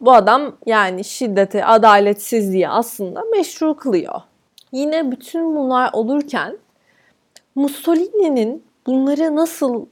Bu 0.00 0.12
adam 0.12 0.56
yani 0.66 1.04
şiddeti, 1.04 1.64
adaletsizliği 1.64 2.68
aslında 2.68 3.22
meşru 3.32 3.76
kılıyor. 3.76 4.20
Yine 4.72 5.10
bütün 5.10 5.56
bunlar 5.56 5.90
olurken 5.92 6.58
Mussolini'nin 7.54 8.64
bunları 8.86 9.36
nasıl 9.36 9.86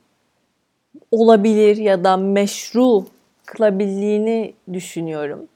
olabilir 1.10 1.76
ya 1.76 2.04
da 2.04 2.16
meşru 2.16 3.04
kılabildiğini 3.46 4.54
düşünüyorum. 4.72 5.48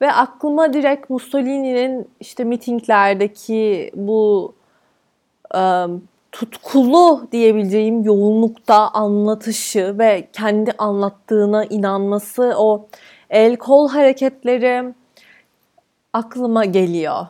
Ve 0.00 0.12
aklıma 0.12 0.72
direkt 0.72 1.10
Mussolini'nin 1.10 2.08
işte 2.20 2.44
mitinglerdeki 2.44 3.90
bu 3.94 4.54
um, 5.54 6.08
tutkulu 6.34 7.28
diyebileceğim 7.32 8.02
yoğunlukta 8.02 8.88
anlatışı 8.88 9.98
ve 9.98 10.28
kendi 10.32 10.72
anlattığına 10.78 11.64
inanması, 11.64 12.54
o 12.56 12.86
el 13.30 13.56
kol 13.56 13.88
hareketleri 13.88 14.94
aklıma 16.12 16.64
geliyor. 16.64 17.26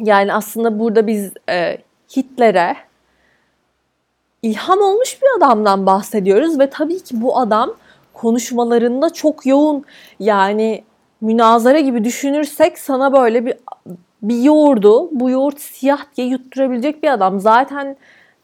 Yani 0.00 0.34
aslında 0.34 0.78
burada 0.78 1.06
biz 1.06 1.32
e, 1.48 1.78
Hitler'e 2.16 2.76
ilham 4.42 4.80
olmuş 4.80 5.22
bir 5.22 5.28
adamdan 5.38 5.86
bahsediyoruz 5.86 6.58
ve 6.58 6.70
tabii 6.70 7.00
ki 7.00 7.22
bu 7.22 7.38
adam 7.38 7.74
konuşmalarında 8.12 9.12
çok 9.12 9.46
yoğun 9.46 9.84
yani 10.20 10.84
münazara 11.20 11.80
gibi 11.80 12.04
düşünürsek 12.04 12.78
sana 12.78 13.12
böyle 13.12 13.46
bir 13.46 13.54
bir 14.28 14.42
yoğurdu. 14.42 15.08
Bu 15.12 15.30
yoğurt 15.30 15.60
siyah 15.60 16.04
diye 16.16 16.26
yutturabilecek 16.26 17.02
bir 17.02 17.12
adam. 17.12 17.40
Zaten 17.40 17.96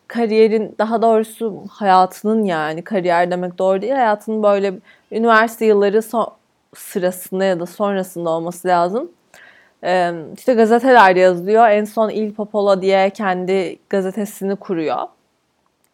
kariyerin 0.08 0.74
daha 0.78 1.02
doğrusu 1.02 1.62
hayatının 1.70 2.44
yani 2.44 2.84
kariyer 2.84 3.30
demek 3.30 3.58
doğru 3.58 3.82
değil. 3.82 3.92
Hayatının 3.92 4.42
böyle 4.42 4.74
üniversite 5.12 5.66
yılları 5.66 6.02
son, 6.02 6.32
sırasında 6.74 7.44
ya 7.44 7.60
da 7.60 7.66
sonrasında 7.66 8.30
olması 8.30 8.68
lazım. 8.68 9.10
Ee, 9.84 10.12
işte 10.36 10.54
gazeteler 10.54 11.16
yazıyor. 11.16 11.68
En 11.68 11.84
son 11.84 12.10
Il 12.10 12.34
Popolo 12.34 12.82
diye 12.82 13.10
kendi 13.10 13.78
gazetesini 13.88 14.56
kuruyor. 14.56 14.98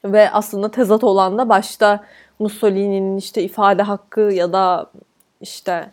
Ve 0.04 0.30
aslında 0.30 0.70
tezat 0.70 1.04
olan 1.04 1.38
da 1.38 1.48
başta 1.48 2.04
Mussolini'nin 2.38 3.16
işte 3.16 3.42
ifade 3.42 3.82
hakkı 3.82 4.20
ya 4.20 4.52
da 4.52 4.86
işte 5.40 5.90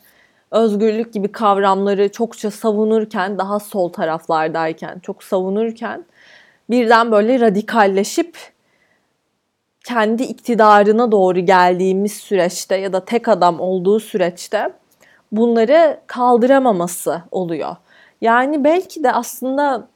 özgürlük 0.53 1.13
gibi 1.13 1.31
kavramları 1.31 2.11
çokça 2.11 2.51
savunurken, 2.51 3.37
daha 3.37 3.59
sol 3.59 3.89
taraflardayken 3.89 4.99
çok 4.99 5.23
savunurken 5.23 6.05
birden 6.69 7.11
böyle 7.11 7.39
radikalleşip 7.39 8.37
kendi 9.85 10.23
iktidarına 10.23 11.11
doğru 11.11 11.39
geldiğimiz 11.39 12.13
süreçte 12.13 12.75
ya 12.75 12.93
da 12.93 13.05
tek 13.05 13.27
adam 13.27 13.59
olduğu 13.59 13.99
süreçte 13.99 14.73
bunları 15.31 15.99
kaldıramaması 16.07 17.21
oluyor. 17.31 17.75
Yani 18.21 18.63
belki 18.63 19.03
de 19.03 19.11
aslında 19.11 19.87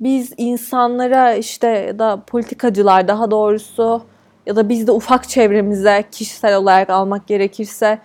biz 0.00 0.32
insanlara 0.36 1.34
işte 1.34 1.68
ya 1.68 1.98
da 1.98 2.22
politikacılar 2.26 3.08
daha 3.08 3.30
doğrusu 3.30 4.02
ya 4.46 4.56
da 4.56 4.68
biz 4.68 4.86
de 4.86 4.92
ufak 4.92 5.28
çevremize 5.28 6.04
kişisel 6.12 6.56
olarak 6.56 6.90
almak 6.90 7.26
gerekirse 7.26 7.98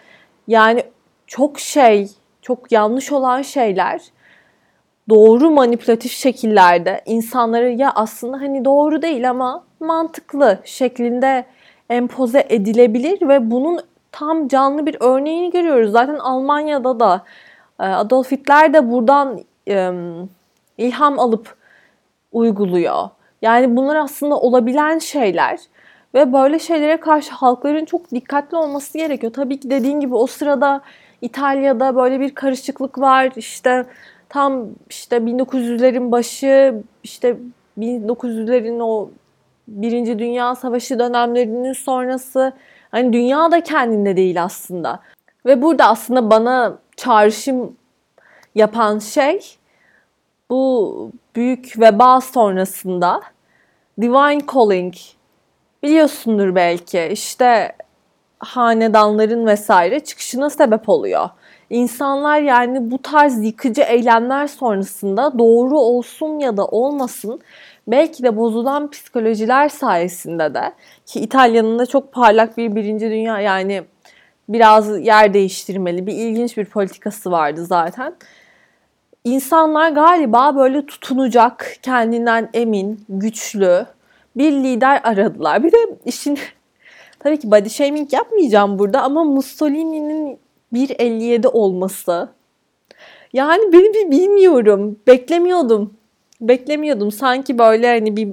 yani 0.47 0.83
çok 1.29 1.59
şey, 1.59 2.09
çok 2.41 2.71
yanlış 2.71 3.11
olan 3.11 3.41
şeyler 3.41 4.01
doğru 5.09 5.51
manipülatif 5.51 6.11
şekillerde 6.11 7.01
insanları 7.05 7.69
ya 7.69 7.91
aslında 7.95 8.37
hani 8.37 8.65
doğru 8.65 9.01
değil 9.01 9.29
ama 9.29 9.63
mantıklı 9.79 10.59
şeklinde 10.63 11.45
empoze 11.89 12.45
edilebilir 12.49 13.27
ve 13.27 13.51
bunun 13.51 13.81
tam 14.11 14.47
canlı 14.47 14.85
bir 14.85 14.97
örneğini 14.99 15.51
görüyoruz. 15.51 15.91
Zaten 15.91 16.15
Almanya'da 16.15 16.99
da 16.99 17.23
e, 17.79 17.83
Adolf 17.83 18.31
Hitler 18.31 18.73
de 18.73 18.91
buradan 18.91 19.39
ilham 20.77 21.19
alıp 21.19 21.55
uyguluyor. 22.31 23.09
Yani 23.41 23.75
bunlar 23.75 23.95
aslında 23.95 24.39
olabilen 24.39 24.99
şeyler 24.99 25.59
ve 26.13 26.33
böyle 26.33 26.59
şeylere 26.59 26.97
karşı 26.97 27.31
halkların 27.31 27.85
çok 27.85 28.11
dikkatli 28.11 28.57
olması 28.57 28.97
gerekiyor. 28.97 29.33
Tabii 29.33 29.59
ki 29.59 29.69
dediğin 29.69 29.99
gibi 29.99 30.15
o 30.15 30.27
sırada 30.27 30.81
İtalya'da 31.21 31.95
böyle 31.95 32.19
bir 32.19 32.35
karışıklık 32.35 32.99
var. 32.99 33.31
İşte 33.35 33.85
tam 34.29 34.67
işte 34.89 35.17
1900'lerin 35.17 36.11
başı 36.11 36.83
işte 37.03 37.37
1900'lerin 37.77 38.83
o 38.83 39.09
Birinci 39.67 40.19
Dünya 40.19 40.55
Savaşı 40.55 40.99
dönemlerinin 40.99 41.73
sonrası 41.73 42.53
hani 42.91 43.13
dünya 43.13 43.51
da 43.51 43.63
kendinde 43.63 44.17
değil 44.17 44.43
aslında. 44.43 44.99
Ve 45.45 45.61
burada 45.61 45.85
aslında 45.85 46.29
bana 46.29 46.77
çağrışım 46.97 47.75
yapan 48.55 48.99
şey 48.99 49.39
bu 50.49 51.11
büyük 51.35 51.79
veba 51.79 52.21
sonrasında 52.21 53.21
Divine 54.01 54.41
Calling 54.53 54.93
biliyorsundur 55.83 56.55
belki 56.55 57.09
işte 57.11 57.75
hanedanların 58.39 59.45
vesaire 59.45 59.99
çıkışına 59.99 60.49
sebep 60.49 60.89
oluyor. 60.89 61.29
İnsanlar 61.69 62.39
yani 62.39 62.91
bu 62.91 63.01
tarz 63.01 63.45
yıkıcı 63.45 63.81
eylemler 63.81 64.47
sonrasında 64.47 65.39
doğru 65.39 65.79
olsun 65.79 66.39
ya 66.39 66.57
da 66.57 66.65
olmasın 66.65 67.41
belki 67.87 68.23
de 68.23 68.37
bozulan 68.37 68.89
psikolojiler 68.89 69.69
sayesinde 69.69 70.53
de 70.53 70.73
ki 71.05 71.19
İtalya'nın 71.19 71.79
da 71.79 71.85
çok 71.85 72.11
parlak 72.13 72.57
bir 72.57 72.75
birinci 72.75 73.09
dünya 73.09 73.39
yani 73.39 73.83
biraz 74.49 75.05
yer 75.05 75.33
değiştirmeli 75.33 76.07
bir 76.07 76.13
ilginç 76.13 76.57
bir 76.57 76.65
politikası 76.65 77.31
vardı 77.31 77.65
zaten. 77.65 78.15
insanlar 79.23 79.91
galiba 79.91 80.55
böyle 80.55 80.85
tutunacak, 80.85 81.75
kendinden 81.81 82.49
emin, 82.53 83.05
güçlü 83.09 83.85
bir 84.35 84.51
lider 84.51 85.01
aradılar. 85.03 85.63
Bir 85.63 85.71
de 85.71 85.77
işin 86.05 86.39
tabii 87.19 87.39
ki 87.39 87.51
body 87.51 87.69
shaming 87.69 88.13
yapmayacağım 88.13 88.79
burada 88.79 89.01
ama 89.01 89.23
Mussolini'nin 89.23 90.39
1.57 90.73 91.47
olması 91.47 92.29
yani 93.33 93.73
beni 93.73 93.93
bir 93.93 94.11
bilmiyorum. 94.11 94.99
Beklemiyordum. 95.07 95.93
Beklemiyordum. 96.41 97.11
Sanki 97.11 97.57
böyle 97.57 97.87
hani 97.87 98.17
bir 98.17 98.29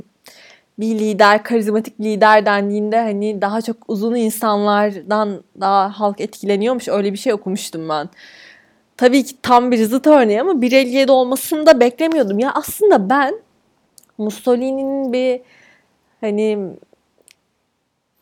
bir 0.78 0.98
lider, 0.98 1.42
karizmatik 1.42 2.00
lider 2.00 2.46
dendiğinde 2.46 3.00
hani 3.00 3.42
daha 3.42 3.62
çok 3.62 3.76
uzun 3.88 4.14
insanlardan 4.14 5.42
daha 5.60 6.00
halk 6.00 6.20
etkileniyormuş. 6.20 6.88
Öyle 6.88 7.12
bir 7.12 7.18
şey 7.18 7.32
okumuştum 7.32 7.88
ben. 7.88 8.08
Tabii 8.96 9.24
ki 9.24 9.36
tam 9.42 9.70
bir 9.70 9.84
zıt 9.84 10.06
örneği 10.06 10.40
ama 10.40 10.52
1.57 10.52 11.10
olmasını 11.10 11.66
da 11.66 11.80
beklemiyordum. 11.80 12.38
Ya 12.38 12.52
aslında 12.54 13.10
ben 13.10 13.34
Mussolini'nin 14.18 15.12
bir 15.12 15.40
hani 16.20 16.58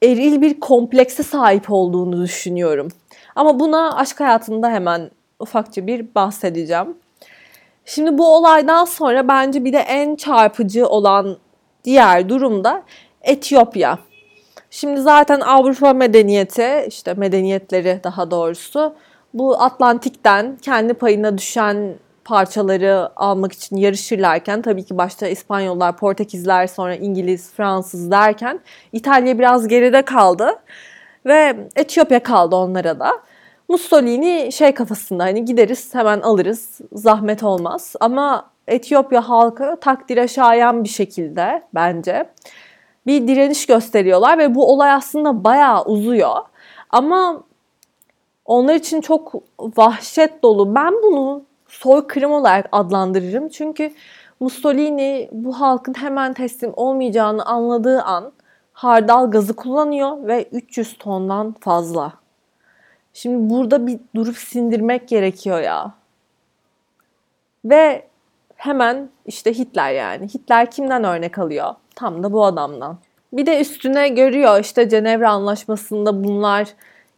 eril 0.05 0.43
bir 0.43 0.61
komplekse 0.61 1.23
sahip 1.23 1.71
olduğunu 1.71 2.23
düşünüyorum. 2.23 2.89
Ama 3.37 3.61
buna 3.61 3.97
aşk 3.97 4.21
hayatında 4.21 4.71
hemen 4.71 5.11
ufakça 5.39 5.87
bir 5.87 6.15
bahsedeceğim. 6.15 6.97
Şimdi 7.85 8.19
bu 8.19 8.37
olaydan 8.37 8.85
sonra 8.85 9.29
bence 9.29 9.65
bir 9.65 9.73
de 9.73 9.79
en 9.79 10.17
çarpıcı 10.17 10.87
olan 10.87 11.37
diğer 11.85 12.29
durumda 12.29 12.83
Etiyopya. 13.23 13.99
Şimdi 14.71 15.01
zaten 15.01 15.41
Avrupa 15.41 15.93
medeniyeti, 15.93 16.85
işte 16.89 17.15
medeniyetleri 17.15 18.01
daha 18.05 18.31
doğrusu 18.31 18.95
bu 19.35 19.63
Atlantik'ten 19.63 20.57
kendi 20.63 20.95
payına 20.95 21.39
düşen 21.39 21.95
parçaları 22.25 23.09
almak 23.17 23.53
için 23.53 23.77
yarışırlarken 23.77 24.63
tabii 24.63 24.85
ki 24.85 24.99
başta 24.99 25.29
İspanyollar, 25.29 25.97
Portekizler, 25.97 26.67
sonra 26.67 26.95
İngiliz, 26.95 27.53
Fransız 27.53 28.11
derken 28.11 28.61
İtalya 28.93 29.39
biraz 29.39 29.69
geride 29.69 30.03
kaldı 30.03 30.51
ve 31.27 31.57
Etiyopya 31.77 32.23
kaldı 32.23 32.57
onlara 32.57 33.01
da. 33.01 33.13
Mussolini 33.69 34.53
şey 34.53 34.75
kafasında 34.75 35.25
hani 35.25 35.45
gideriz 35.45 35.95
hemen 35.95 36.21
alırız 36.21 36.81
zahmet 36.93 37.43
olmaz 37.43 37.95
ama 38.01 38.51
Etiyopya 38.69 39.29
halkı 39.29 39.77
takdire 39.81 40.29
şayan 40.29 40.85
bir 40.85 40.89
şekilde 40.89 41.63
bence 41.75 42.29
bir 43.07 43.29
direniş 43.29 43.67
gösteriyorlar 43.67 44.39
ve 44.39 44.55
bu 44.55 44.73
olay 44.73 44.93
aslında 44.93 45.45
bayağı 45.45 45.85
uzuyor. 45.85 46.37
Ama 46.91 47.43
onlar 48.45 48.75
için 48.75 49.01
çok 49.01 49.35
vahşet 49.59 50.43
dolu. 50.43 50.75
Ben 50.75 50.93
bunu 51.03 51.43
soykırım 51.69 52.33
olarak 52.33 52.69
adlandırırım. 52.73 53.49
Çünkü 53.49 53.93
Mussolini 54.41 55.29
bu 55.33 55.61
halkın 55.61 55.95
hemen 55.95 56.35
teslim 56.35 56.73
olmayacağını 56.77 57.45
anladığı 57.45 58.03
an 58.03 58.33
hardal 58.73 59.31
gazı 59.31 59.57
kullanıyor 59.57 60.27
ve 60.27 60.49
300 60.53 60.99
tondan 60.99 61.55
fazla. 61.61 62.13
Şimdi 63.13 63.51
burada 63.51 63.87
bir 63.87 64.01
durup 64.15 64.37
sindirmek 64.37 65.09
gerekiyor 65.09 65.61
ya. 65.61 65.95
Ve 67.65 68.09
hemen 68.57 69.09
işte 69.27 69.59
Hitler 69.59 69.93
yani. 69.93 70.29
Hitler 70.29 70.71
kimden 70.71 71.05
örnek 71.05 71.39
alıyor? 71.39 71.75
Tam 71.95 72.23
da 72.23 72.33
bu 72.33 72.45
adamdan. 72.45 72.99
Bir 73.33 73.47
de 73.47 73.61
üstüne 73.61 74.09
görüyor 74.09 74.61
işte 74.61 74.89
Cenevre 74.89 75.29
Anlaşması'nda 75.29 76.25
bunlar 76.25 76.69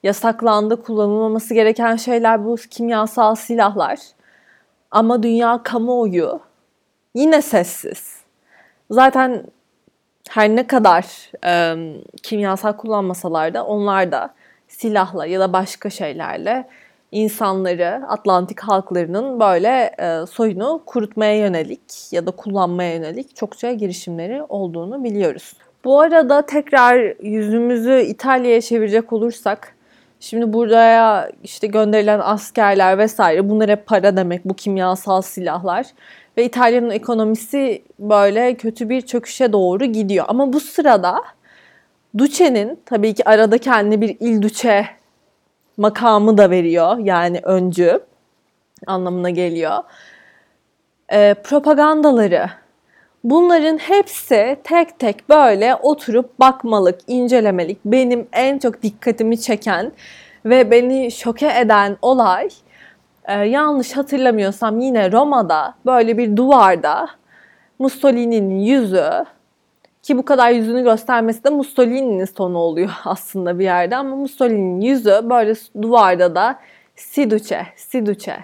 yasaklandı, 0.02 0.82
kullanılmaması 0.82 1.54
gereken 1.54 1.96
şeyler 1.96 2.44
bu 2.44 2.56
kimyasal 2.70 3.34
silahlar. 3.34 3.98
Ama 4.90 5.22
dünya 5.22 5.60
kamuoyu 5.62 6.40
yine 7.14 7.42
sessiz. 7.42 8.16
Zaten 8.90 9.44
her 10.30 10.48
ne 10.48 10.66
kadar 10.66 11.30
e, 11.44 11.76
kimyasal 12.22 12.72
kullanmasalar 12.72 13.54
da 13.54 13.66
onlar 13.66 14.12
da 14.12 14.34
silahla 14.68 15.26
ya 15.26 15.40
da 15.40 15.52
başka 15.52 15.90
şeylerle 15.90 16.68
insanları, 17.12 18.02
Atlantik 18.08 18.60
halklarının 18.60 19.40
böyle 19.40 19.94
e, 19.98 20.26
soyunu 20.26 20.82
kurutmaya 20.86 21.38
yönelik 21.38 22.12
ya 22.12 22.26
da 22.26 22.30
kullanmaya 22.30 22.94
yönelik 22.94 23.36
çokça 23.36 23.72
girişimleri 23.72 24.42
olduğunu 24.42 25.04
biliyoruz. 25.04 25.52
Bu 25.84 26.00
arada 26.00 26.46
tekrar 26.46 27.22
yüzümüzü 27.22 28.00
İtalya'ya 28.00 28.60
çevirecek 28.60 29.12
olursak 29.12 29.75
Şimdi 30.26 30.52
buraya 30.52 31.30
işte 31.44 31.66
gönderilen 31.66 32.20
askerler 32.22 32.98
vesaire 32.98 33.48
bunlar 33.48 33.70
hep 33.70 33.86
para 33.86 34.16
demek 34.16 34.44
bu 34.44 34.54
kimyasal 34.54 35.22
silahlar. 35.22 35.86
Ve 36.36 36.44
İtalya'nın 36.44 36.90
ekonomisi 36.90 37.82
böyle 37.98 38.54
kötü 38.54 38.88
bir 38.88 39.00
çöküşe 39.00 39.52
doğru 39.52 39.84
gidiyor. 39.84 40.24
Ama 40.28 40.52
bu 40.52 40.60
sırada 40.60 41.22
Duce'nin 42.18 42.80
tabii 42.86 43.14
ki 43.14 43.28
arada 43.28 43.58
kendi 43.58 44.00
bir 44.00 44.16
il 44.20 44.42
Duce 44.42 44.86
makamı 45.76 46.38
da 46.38 46.50
veriyor. 46.50 46.98
Yani 46.98 47.40
öncü 47.42 48.00
anlamına 48.86 49.30
geliyor. 49.30 49.82
Ee, 51.12 51.34
propagandaları. 51.44 52.50
Bunların 53.26 53.78
hepsi 53.78 54.56
tek 54.64 54.98
tek 54.98 55.28
böyle 55.28 55.74
oturup 55.74 56.40
bakmalık, 56.40 57.00
incelemelik. 57.06 57.78
Benim 57.84 58.28
en 58.32 58.58
çok 58.58 58.82
dikkatimi 58.82 59.40
çeken 59.40 59.92
ve 60.44 60.70
beni 60.70 61.12
şoke 61.12 61.60
eden 61.60 61.96
olay 62.02 62.48
e, 63.24 63.32
yanlış 63.32 63.96
hatırlamıyorsam 63.96 64.80
yine 64.80 65.12
Roma'da 65.12 65.74
böyle 65.86 66.18
bir 66.18 66.36
duvarda 66.36 67.08
Mussolini'nin 67.78 68.58
yüzü 68.58 69.10
ki 70.02 70.18
bu 70.18 70.24
kadar 70.24 70.50
yüzünü 70.50 70.82
göstermesi 70.82 71.44
de 71.44 71.50
Mussolini'nin 71.50 72.24
sonu 72.24 72.58
oluyor 72.58 72.90
aslında 73.04 73.58
bir 73.58 73.64
yerde 73.64 73.96
ama 73.96 74.16
Mussolini'nin 74.16 74.80
yüzü 74.80 75.20
böyle 75.22 75.54
duvarda 75.82 76.34
da 76.34 76.58
Siduce, 76.96 77.66
Siduce. 77.76 78.36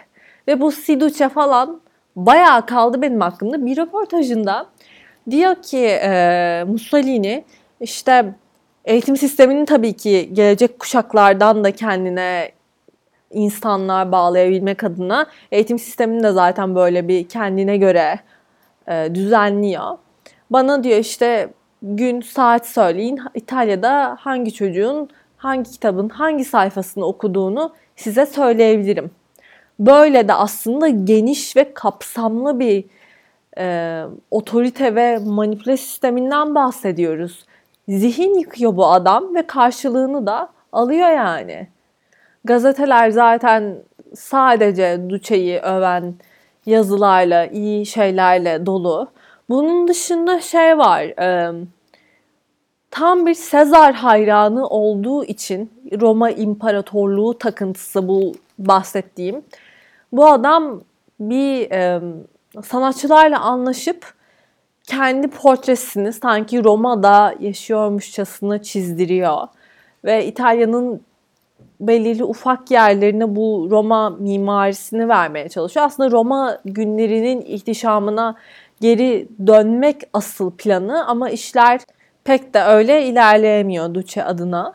Ve 0.49 0.61
bu 0.61 0.73
Siduce 0.73 1.29
falan 1.29 1.81
bayağı 2.17 2.67
kaldı 2.67 3.03
benim 3.03 3.23
aklımda. 3.23 3.67
Bir 3.67 3.77
röportajında 3.77 4.67
diyor 5.31 5.55
ki 5.55 5.87
e, 5.87 6.65
Mussolini 6.69 7.45
işte 7.81 8.35
eğitim 8.85 9.17
sisteminin 9.17 9.65
tabii 9.65 9.93
ki 9.93 10.31
gelecek 10.33 10.79
kuşaklardan 10.79 11.65
da 11.65 11.71
kendine 11.71 12.53
insanlar 13.31 14.13
bağlayabilmek 14.13 14.85
adına 14.85 15.27
eğitim 15.53 15.79
sistemini 15.79 16.23
de 16.23 16.33
zaten 16.33 16.75
böyle 16.75 17.09
bir 17.09 17.29
kendine 17.29 17.77
göre 17.77 18.19
e, 18.89 19.15
düzenliyor. 19.15 19.99
Bana 20.51 20.85
diyor 20.85 20.99
işte 20.99 21.49
gün 21.83 22.21
saat 22.21 22.67
söyleyin 22.67 23.21
İtalya'da 23.35 24.17
hangi 24.21 24.55
çocuğun 24.55 25.09
hangi 25.37 25.71
kitabın 25.71 26.09
hangi 26.09 26.45
sayfasını 26.45 27.05
okuduğunu 27.05 27.75
size 27.97 28.27
söyleyebilirim. 28.27 29.11
Böyle 29.79 30.29
de 30.29 30.35
aslında 30.35 30.89
geniş 30.89 31.57
ve 31.57 31.75
kapsamlı 31.75 32.61
bir 32.61 32.85
e, 33.59 34.03
otorite 34.31 34.95
ve 34.95 35.19
manipüle 35.19 35.77
sisteminden 35.77 36.55
bahsediyoruz. 36.55 37.47
Zihin 37.89 38.39
yıkıyor 38.39 38.77
bu 38.77 38.87
adam 38.87 39.35
ve 39.35 39.47
karşılığını 39.47 40.27
da 40.27 40.49
alıyor 40.73 41.09
yani. 41.09 41.69
Gazeteler 42.45 43.11
zaten 43.11 43.77
sadece 44.15 45.01
Duce'yi 45.09 45.59
öven 45.59 46.15
yazılarla, 46.67 47.47
iyi 47.47 47.87
şeylerle 47.87 48.67
dolu. 48.67 49.09
Bunun 49.49 49.89
dışında 49.89 50.41
şey 50.41 50.79
var. 50.79 51.03
E, 51.03 51.53
tam 52.91 53.27
bir 53.27 53.35
Sezar 53.35 53.95
hayranı 53.95 54.67
olduğu 54.67 55.25
için 55.25 55.71
Roma 56.01 56.31
İmparatorluğu 56.31 57.39
takıntısı 57.39 58.09
bu 58.09 58.33
bahsettiğim. 58.59 59.43
Bu 60.13 60.27
adam 60.27 60.81
bir 61.21 61.71
e, 61.71 62.01
sanatçılarla 62.65 63.41
anlaşıp 63.41 64.15
kendi 64.85 65.29
portresini 65.29 66.13
sanki 66.13 66.65
Roma'da 66.65 67.35
yaşıyormuşçasına 67.41 68.63
çizdiriyor. 68.63 69.49
Ve 70.05 70.27
İtalya'nın 70.27 71.01
belirli 71.81 72.25
ufak 72.25 72.71
yerlerine 72.71 73.37
bu 73.37 73.69
Roma 73.71 74.11
mimarisini 74.11 75.09
vermeye 75.09 75.49
çalışıyor. 75.49 75.87
Aslında 75.87 76.11
Roma 76.11 76.59
günlerinin 76.65 77.41
ihtişamına 77.41 78.37
geri 78.81 79.29
dönmek 79.47 80.03
asıl 80.13 80.51
planı 80.51 81.07
ama 81.07 81.31
işler 81.31 81.81
pek 82.25 82.55
de 82.55 82.63
öyle 82.63 83.07
ilerleyemiyor 83.07 83.95
Duce 83.95 84.25
adına. 84.25 84.75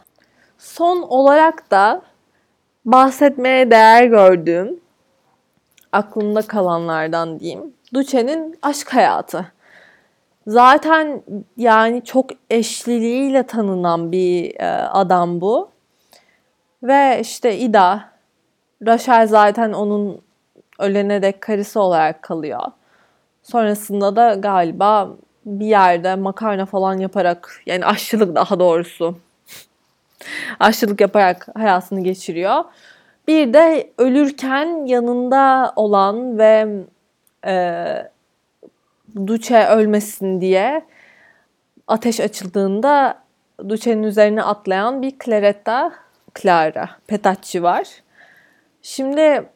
Son 0.57 1.01
olarak 1.01 1.71
da 1.71 2.01
bahsetmeye 2.85 3.71
değer 3.71 4.03
gördüğüm 4.03 4.79
aklımda 5.91 6.41
kalanlardan 6.41 7.39
diyeyim. 7.39 7.73
Duce'nin 7.93 8.59
aşk 8.61 8.93
hayatı. 8.93 9.45
Zaten 10.47 11.23
yani 11.57 12.03
çok 12.05 12.29
eşliliğiyle 12.49 13.43
tanınan 13.43 14.11
bir 14.11 14.55
e, 14.59 14.67
adam 14.87 15.41
bu. 15.41 15.69
Ve 16.83 17.19
işte 17.21 17.57
Ida, 17.57 18.09
Rachel 18.85 19.27
zaten 19.27 19.73
onun 19.73 20.21
ölene 20.79 21.21
dek 21.21 21.41
karısı 21.41 21.81
olarak 21.81 22.21
kalıyor. 22.21 22.61
Sonrasında 23.43 24.15
da 24.15 24.33
galiba 24.33 25.09
bir 25.45 25.65
yerde 25.65 26.15
makarna 26.15 26.65
falan 26.65 26.97
yaparak 26.97 27.61
yani 27.65 27.85
aşçılık 27.85 28.35
daha 28.35 28.59
doğrusu 28.59 29.17
aşçılık 30.59 31.01
yaparak 31.01 31.47
hayatını 31.55 32.03
geçiriyor. 32.03 32.63
Bir 33.27 33.53
de 33.53 33.93
ölürken 33.97 34.85
yanında 34.85 35.73
olan 35.75 36.37
ve 36.37 36.67
e, 37.45 38.11
Duce 39.25 39.67
ölmesin 39.67 40.41
diye 40.41 40.85
ateş 41.87 42.19
açıldığında 42.19 43.23
Duce'nin 43.69 44.03
üzerine 44.03 44.43
atlayan 44.43 45.01
bir 45.01 45.13
Claretta 45.25 45.93
Clara 46.41 46.89
Petacci 47.07 47.63
var. 47.63 47.87
Şimdi 48.81 49.49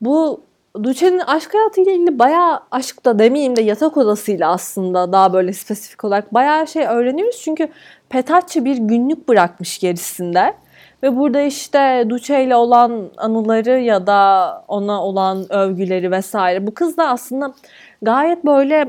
bu 0.00 0.40
Duce'nin 0.82 1.18
aşk 1.18 1.54
hayatıyla 1.54 1.92
ilgili 1.92 2.18
bayağı 2.18 2.60
aşk 2.70 3.04
da 3.04 3.18
demeyeyim 3.18 3.56
de 3.56 3.62
yatak 3.62 3.96
odasıyla 3.96 4.52
aslında 4.52 5.12
daha 5.12 5.32
böyle 5.32 5.52
spesifik 5.52 6.04
olarak 6.04 6.34
bayağı 6.34 6.66
şey 6.66 6.86
öğreniyoruz. 6.86 7.40
Çünkü 7.44 7.68
Petacci 8.08 8.64
bir 8.64 8.76
günlük 8.76 9.28
bırakmış 9.28 9.78
gerisinde. 9.78 10.54
Ve 11.02 11.16
burada 11.16 11.40
işte 11.40 12.06
Duce 12.08 12.44
ile 12.44 12.56
olan 12.56 13.10
anıları 13.16 13.80
ya 13.80 14.06
da 14.06 14.64
ona 14.68 15.04
olan 15.04 15.52
övgüleri 15.52 16.10
vesaire. 16.10 16.66
Bu 16.66 16.74
kız 16.74 16.96
da 16.96 17.08
aslında 17.08 17.54
gayet 18.02 18.44
böyle 18.44 18.88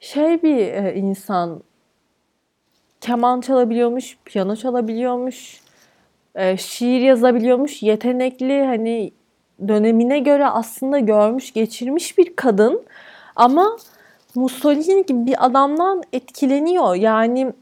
şey 0.00 0.42
bir 0.42 0.58
e, 0.58 0.94
insan. 0.94 1.62
Keman 3.00 3.40
çalabiliyormuş, 3.40 4.18
piyano 4.24 4.56
çalabiliyormuş, 4.56 5.60
e, 6.34 6.56
şiir 6.56 7.00
yazabiliyormuş. 7.00 7.82
Yetenekli 7.82 8.64
hani 8.64 9.12
dönemine 9.68 10.18
göre 10.18 10.46
aslında 10.46 10.98
görmüş, 10.98 11.52
geçirmiş 11.52 12.18
bir 12.18 12.36
kadın. 12.36 12.82
Ama 13.36 13.76
Mussolini 14.34 15.06
gibi 15.06 15.26
bir 15.26 15.46
adamdan 15.46 16.02
etkileniyor. 16.12 16.94
Yani 16.94 17.52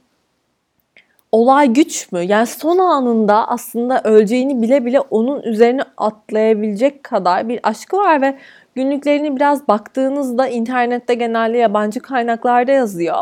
olay 1.33 1.73
güç 1.73 2.12
mü? 2.12 2.21
Yani 2.21 2.47
son 2.47 2.79
anında 2.79 3.49
aslında 3.49 4.01
öleceğini 4.05 4.62
bile 4.62 4.85
bile 4.85 5.01
onun 5.01 5.43
üzerine 5.43 5.83
atlayabilecek 5.97 7.05
kadar 7.05 7.49
bir 7.49 7.61
aşkı 7.62 7.97
var 7.97 8.23
ve 8.23 8.38
günlüklerini 8.75 9.37
biraz 9.37 9.69
baktığınızda 9.69 10.49
internette 10.49 11.14
genelde 11.14 11.59
yabancı 11.59 12.01
kaynaklarda 12.01 12.73
yazıyor. 12.73 13.19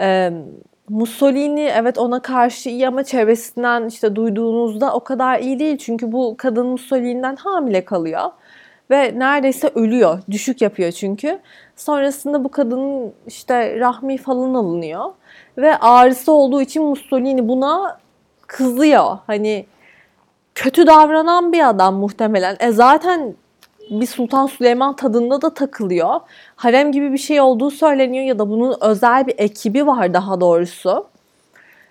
Ee, 0.00 0.32
Mussolini 0.88 1.72
evet 1.76 1.98
ona 1.98 2.22
karşı 2.22 2.68
iyi 2.68 2.88
ama 2.88 3.04
çevresinden 3.04 3.86
işte 3.86 4.16
duyduğunuzda 4.16 4.94
o 4.94 5.04
kadar 5.04 5.38
iyi 5.38 5.58
değil. 5.58 5.78
Çünkü 5.78 6.12
bu 6.12 6.34
kadın 6.38 6.66
Mussolini'den 6.66 7.36
hamile 7.36 7.84
kalıyor. 7.84 8.30
Ve 8.90 9.18
neredeyse 9.18 9.68
ölüyor. 9.74 10.18
Düşük 10.30 10.62
yapıyor 10.62 10.92
çünkü. 10.92 11.38
Sonrasında 11.76 12.44
bu 12.44 12.50
kadının 12.50 13.12
işte 13.26 13.80
rahmi 13.80 14.16
falan 14.18 14.54
alınıyor. 14.54 15.04
Ve 15.58 15.76
ağrısı 15.76 16.32
olduğu 16.32 16.62
için 16.62 16.82
Mussolini 16.82 17.48
buna 17.48 17.98
kızıyor. 18.46 19.18
Hani 19.26 19.66
kötü 20.54 20.86
davranan 20.86 21.52
bir 21.52 21.68
adam 21.68 21.94
muhtemelen. 21.94 22.56
E 22.60 22.72
zaten 22.72 23.34
bir 23.90 24.06
Sultan 24.06 24.46
Süleyman 24.46 24.96
tadında 24.96 25.42
da 25.42 25.54
takılıyor. 25.54 26.20
Harem 26.56 26.92
gibi 26.92 27.12
bir 27.12 27.18
şey 27.18 27.40
olduğu 27.40 27.70
söyleniyor 27.70 28.24
ya 28.24 28.38
da 28.38 28.50
bunun 28.50 28.76
özel 28.80 29.26
bir 29.26 29.34
ekibi 29.38 29.86
var 29.86 30.14
daha 30.14 30.40
doğrusu. 30.40 31.06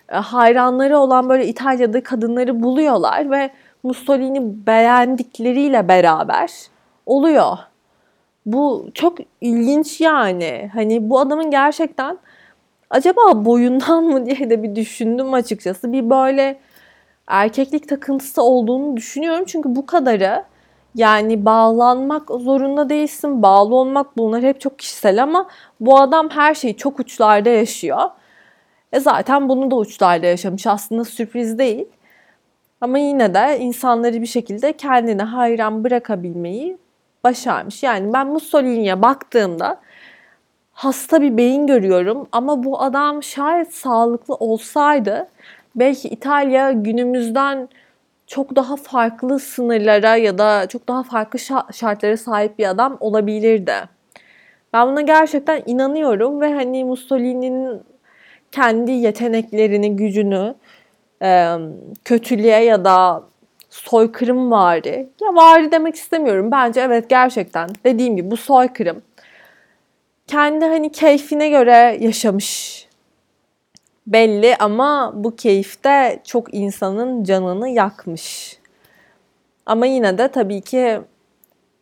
E, 0.08 0.16
hayranları 0.16 0.98
olan 0.98 1.28
böyle 1.28 1.46
İtalya'da 1.46 2.02
kadınları 2.02 2.62
buluyorlar 2.62 3.30
ve 3.30 3.50
Mussolini 3.82 4.66
beğendikleriyle 4.66 5.88
beraber 5.88 6.50
oluyor. 7.06 7.58
Bu 8.46 8.86
çok 8.94 9.18
ilginç 9.40 10.00
yani. 10.00 10.70
Hani 10.74 11.10
bu 11.10 11.20
adamın 11.20 11.50
gerçekten 11.50 12.18
acaba 12.92 13.44
boyundan 13.44 14.04
mı 14.04 14.26
diye 14.26 14.50
de 14.50 14.62
bir 14.62 14.74
düşündüm 14.76 15.34
açıkçası. 15.34 15.92
Bir 15.92 16.10
böyle 16.10 16.58
erkeklik 17.26 17.88
takıntısı 17.88 18.42
olduğunu 18.42 18.96
düşünüyorum. 18.96 19.44
Çünkü 19.46 19.76
bu 19.76 19.86
kadarı 19.86 20.44
yani 20.94 21.44
bağlanmak 21.44 22.28
zorunda 22.30 22.88
değilsin. 22.88 23.42
Bağlı 23.42 23.74
olmak 23.74 24.16
bunlar 24.16 24.42
hep 24.42 24.60
çok 24.60 24.78
kişisel 24.78 25.22
ama 25.22 25.48
bu 25.80 26.00
adam 26.00 26.28
her 26.30 26.54
şeyi 26.54 26.76
çok 26.76 27.00
uçlarda 27.00 27.50
yaşıyor. 27.50 28.10
E 28.92 29.00
zaten 29.00 29.48
bunu 29.48 29.70
da 29.70 29.76
uçlarda 29.76 30.26
yaşamış. 30.26 30.66
Aslında 30.66 31.04
sürpriz 31.04 31.58
değil. 31.58 31.86
Ama 32.80 32.98
yine 32.98 33.34
de 33.34 33.58
insanları 33.60 34.20
bir 34.20 34.26
şekilde 34.26 34.72
kendine 34.72 35.22
hayran 35.22 35.84
bırakabilmeyi 35.84 36.78
başarmış. 37.24 37.82
Yani 37.82 38.12
ben 38.12 38.26
Mussolini'ye 38.26 39.02
baktığımda 39.02 39.80
hasta 40.72 41.22
bir 41.22 41.36
beyin 41.36 41.66
görüyorum 41.66 42.28
ama 42.32 42.64
bu 42.64 42.82
adam 42.82 43.22
şayet 43.22 43.74
sağlıklı 43.74 44.34
olsaydı 44.34 45.28
belki 45.74 46.08
İtalya 46.08 46.72
günümüzden 46.72 47.68
çok 48.26 48.56
daha 48.56 48.76
farklı 48.76 49.38
sınırlara 49.38 50.16
ya 50.16 50.38
da 50.38 50.66
çok 50.66 50.88
daha 50.88 51.02
farklı 51.02 51.38
şartlara 51.72 52.16
sahip 52.16 52.58
bir 52.58 52.70
adam 52.70 52.96
olabilirdi. 53.00 53.74
Ben 54.72 54.88
buna 54.88 55.00
gerçekten 55.00 55.62
inanıyorum 55.66 56.40
ve 56.40 56.54
hani 56.54 56.84
Mussolini'nin 56.84 57.82
kendi 58.52 58.92
yeteneklerini, 58.92 59.96
gücünü 59.96 60.54
kötülüğe 62.04 62.64
ya 62.64 62.84
da 62.84 63.22
soykırım 63.70 64.50
vari. 64.50 65.08
Ya 65.22 65.34
vari 65.34 65.72
demek 65.72 65.94
istemiyorum. 65.94 66.50
Bence 66.52 66.80
evet 66.80 67.08
gerçekten 67.08 67.70
dediğim 67.84 68.16
gibi 68.16 68.30
bu 68.30 68.36
soykırım. 68.36 69.02
Kendi 70.26 70.64
hani 70.64 70.92
keyfine 70.92 71.48
göre 71.48 71.98
yaşamış 72.00 72.82
belli 74.06 74.56
ama 74.56 75.12
bu 75.14 75.36
keyifte 75.36 76.20
çok 76.24 76.54
insanın 76.54 77.24
canını 77.24 77.68
yakmış. 77.68 78.58
Ama 79.66 79.86
yine 79.86 80.18
de 80.18 80.28
tabii 80.28 80.60
ki 80.60 81.00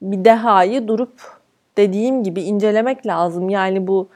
bir 0.02 0.24
dehayı 0.24 0.88
durup 0.88 1.40
dediğim 1.76 2.24
gibi 2.24 2.42
incelemek 2.42 3.06
lazım. 3.06 3.48
Yani 3.48 3.86
bu 3.86 4.08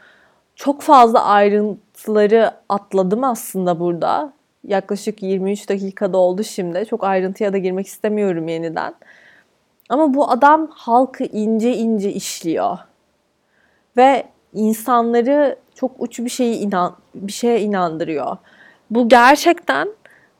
çok 0.57 0.83
fazla 0.83 1.25
ayrıntıları 1.25 2.51
atladım 2.69 3.25
aslında 3.25 3.81
burada. 3.81 4.33
Yaklaşık 4.67 5.23
23 5.23 5.69
dakikada 5.69 6.19
oldu 6.19 6.45
şimdi. 6.45 6.87
Çok 6.87 7.05
ayrıntıya 7.05 7.53
da 7.53 7.59
girmek 7.59 7.87
istemiyorum 7.87 8.49
yeniden. 8.49 8.95
Ama 9.89 10.15
bu 10.15 10.31
adam 10.31 10.67
halkı 10.71 11.25
ince 11.25 11.77
ince 11.77 12.13
işliyor. 12.13 12.79
Ve 13.97 14.27
insanları 14.53 15.57
çok 15.75 15.91
uç 15.99 16.19
bir 16.19 16.29
şeyi 16.29 16.57
inan 16.57 16.97
bir 17.15 17.33
şeye 17.33 17.61
inandırıyor. 17.61 18.37
Bu 18.91 19.09
gerçekten 19.09 19.89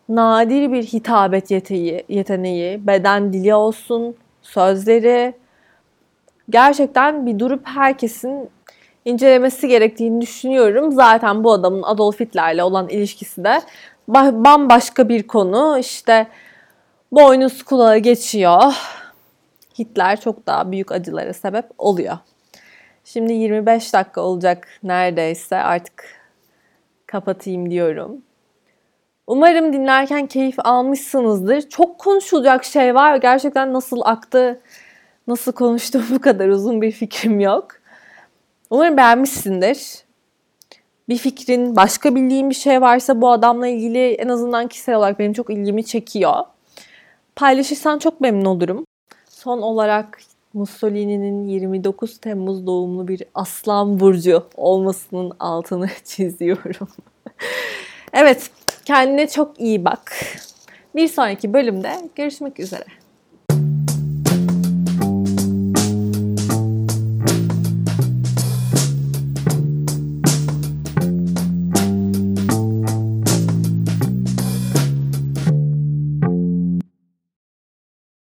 nadir 0.09 0.73
bir 0.73 0.83
hitabet 0.83 1.51
yeteneği, 1.51 2.05
yeteneği, 2.09 2.87
beden 2.87 3.33
dili 3.33 3.55
olsun, 3.55 4.17
sözleri 4.43 5.35
gerçekten 6.51 7.27
bir 7.27 7.39
durup 7.39 7.67
herkesin 7.67 8.51
incelemesi 9.05 9.69
gerektiğini 9.69 10.21
düşünüyorum. 10.21 10.93
Zaten 10.93 11.45
bu 11.45 11.53
adamın 11.53 11.83
Adolf 11.83 12.21
Hitler'le 12.21 12.63
olan 12.63 12.89
ilişkisi 12.89 13.45
de 13.45 13.61
bambaşka 14.09 15.09
bir 15.09 15.23
konu. 15.23 15.79
İşte 15.79 16.27
boynuz 17.13 17.63
kulağa 17.63 17.99
geçiyor. 17.99 18.63
Hitler 19.79 20.21
çok 20.21 20.47
daha 20.47 20.73
büyük 20.73 20.93
acılara 20.93 21.33
sebep 21.33 21.65
oluyor. 21.79 22.19
Şimdi 23.05 23.33
25 23.33 23.93
dakika 23.95 24.21
olacak 24.21 24.69
neredeyse 24.83 25.57
artık 25.57 26.05
kapatayım 27.07 27.71
diyorum. 27.71 28.23
Umarım 29.27 29.73
dinlerken 29.73 30.27
keyif 30.27 30.57
almışsınızdır. 30.59 31.69
Çok 31.69 31.99
konuşulacak 31.99 32.65
şey 32.65 32.95
var. 32.95 33.17
Gerçekten 33.17 33.73
nasıl 33.73 34.01
aktı, 34.05 34.61
nasıl 35.27 35.53
konuştum 35.53 36.05
bu 36.11 36.21
kadar 36.21 36.49
uzun 36.49 36.83
bir 36.83 36.93
fikrim 36.93 37.41
yok. 37.41 37.69
Umarım 38.71 38.97
beğenmişsindir. 38.97 40.05
Bir 41.09 41.19
fikrin, 41.19 41.77
başka 41.77 42.15
bildiğin 42.15 42.51
bir 42.51 42.55
şey 42.55 42.81
varsa 42.81 43.21
bu 43.21 43.31
adamla 43.31 43.69
ilgili 43.69 44.15
en 44.15 44.29
azından 44.29 44.69
kişisel 44.69 44.95
olarak 44.95 45.19
benim 45.19 45.33
çok 45.33 45.51
ilgimi 45.51 45.85
çekiyor. 45.85 46.35
Paylaşırsan 47.37 47.99
çok 47.99 48.21
memnun 48.21 48.45
olurum. 48.45 48.85
Son 49.29 49.63
olarak 49.63 50.19
Mussolini'nin 50.55 51.45
29 51.45 52.19
Temmuz 52.19 52.67
doğumlu 52.67 53.09
bir 53.09 53.23
aslan 53.35 54.01
burcu 54.01 54.43
olmasının 54.55 55.33
altını 55.41 55.89
çiziyorum. 56.05 56.89
evet, 58.13 58.51
kendine 58.85 59.29
çok 59.29 59.61
iyi 59.61 59.85
bak. 59.85 60.13
Bir 60.95 61.09
sonraki 61.09 61.53
bölümde 61.53 61.93
görüşmek 62.15 62.61
üzere. 62.61 62.85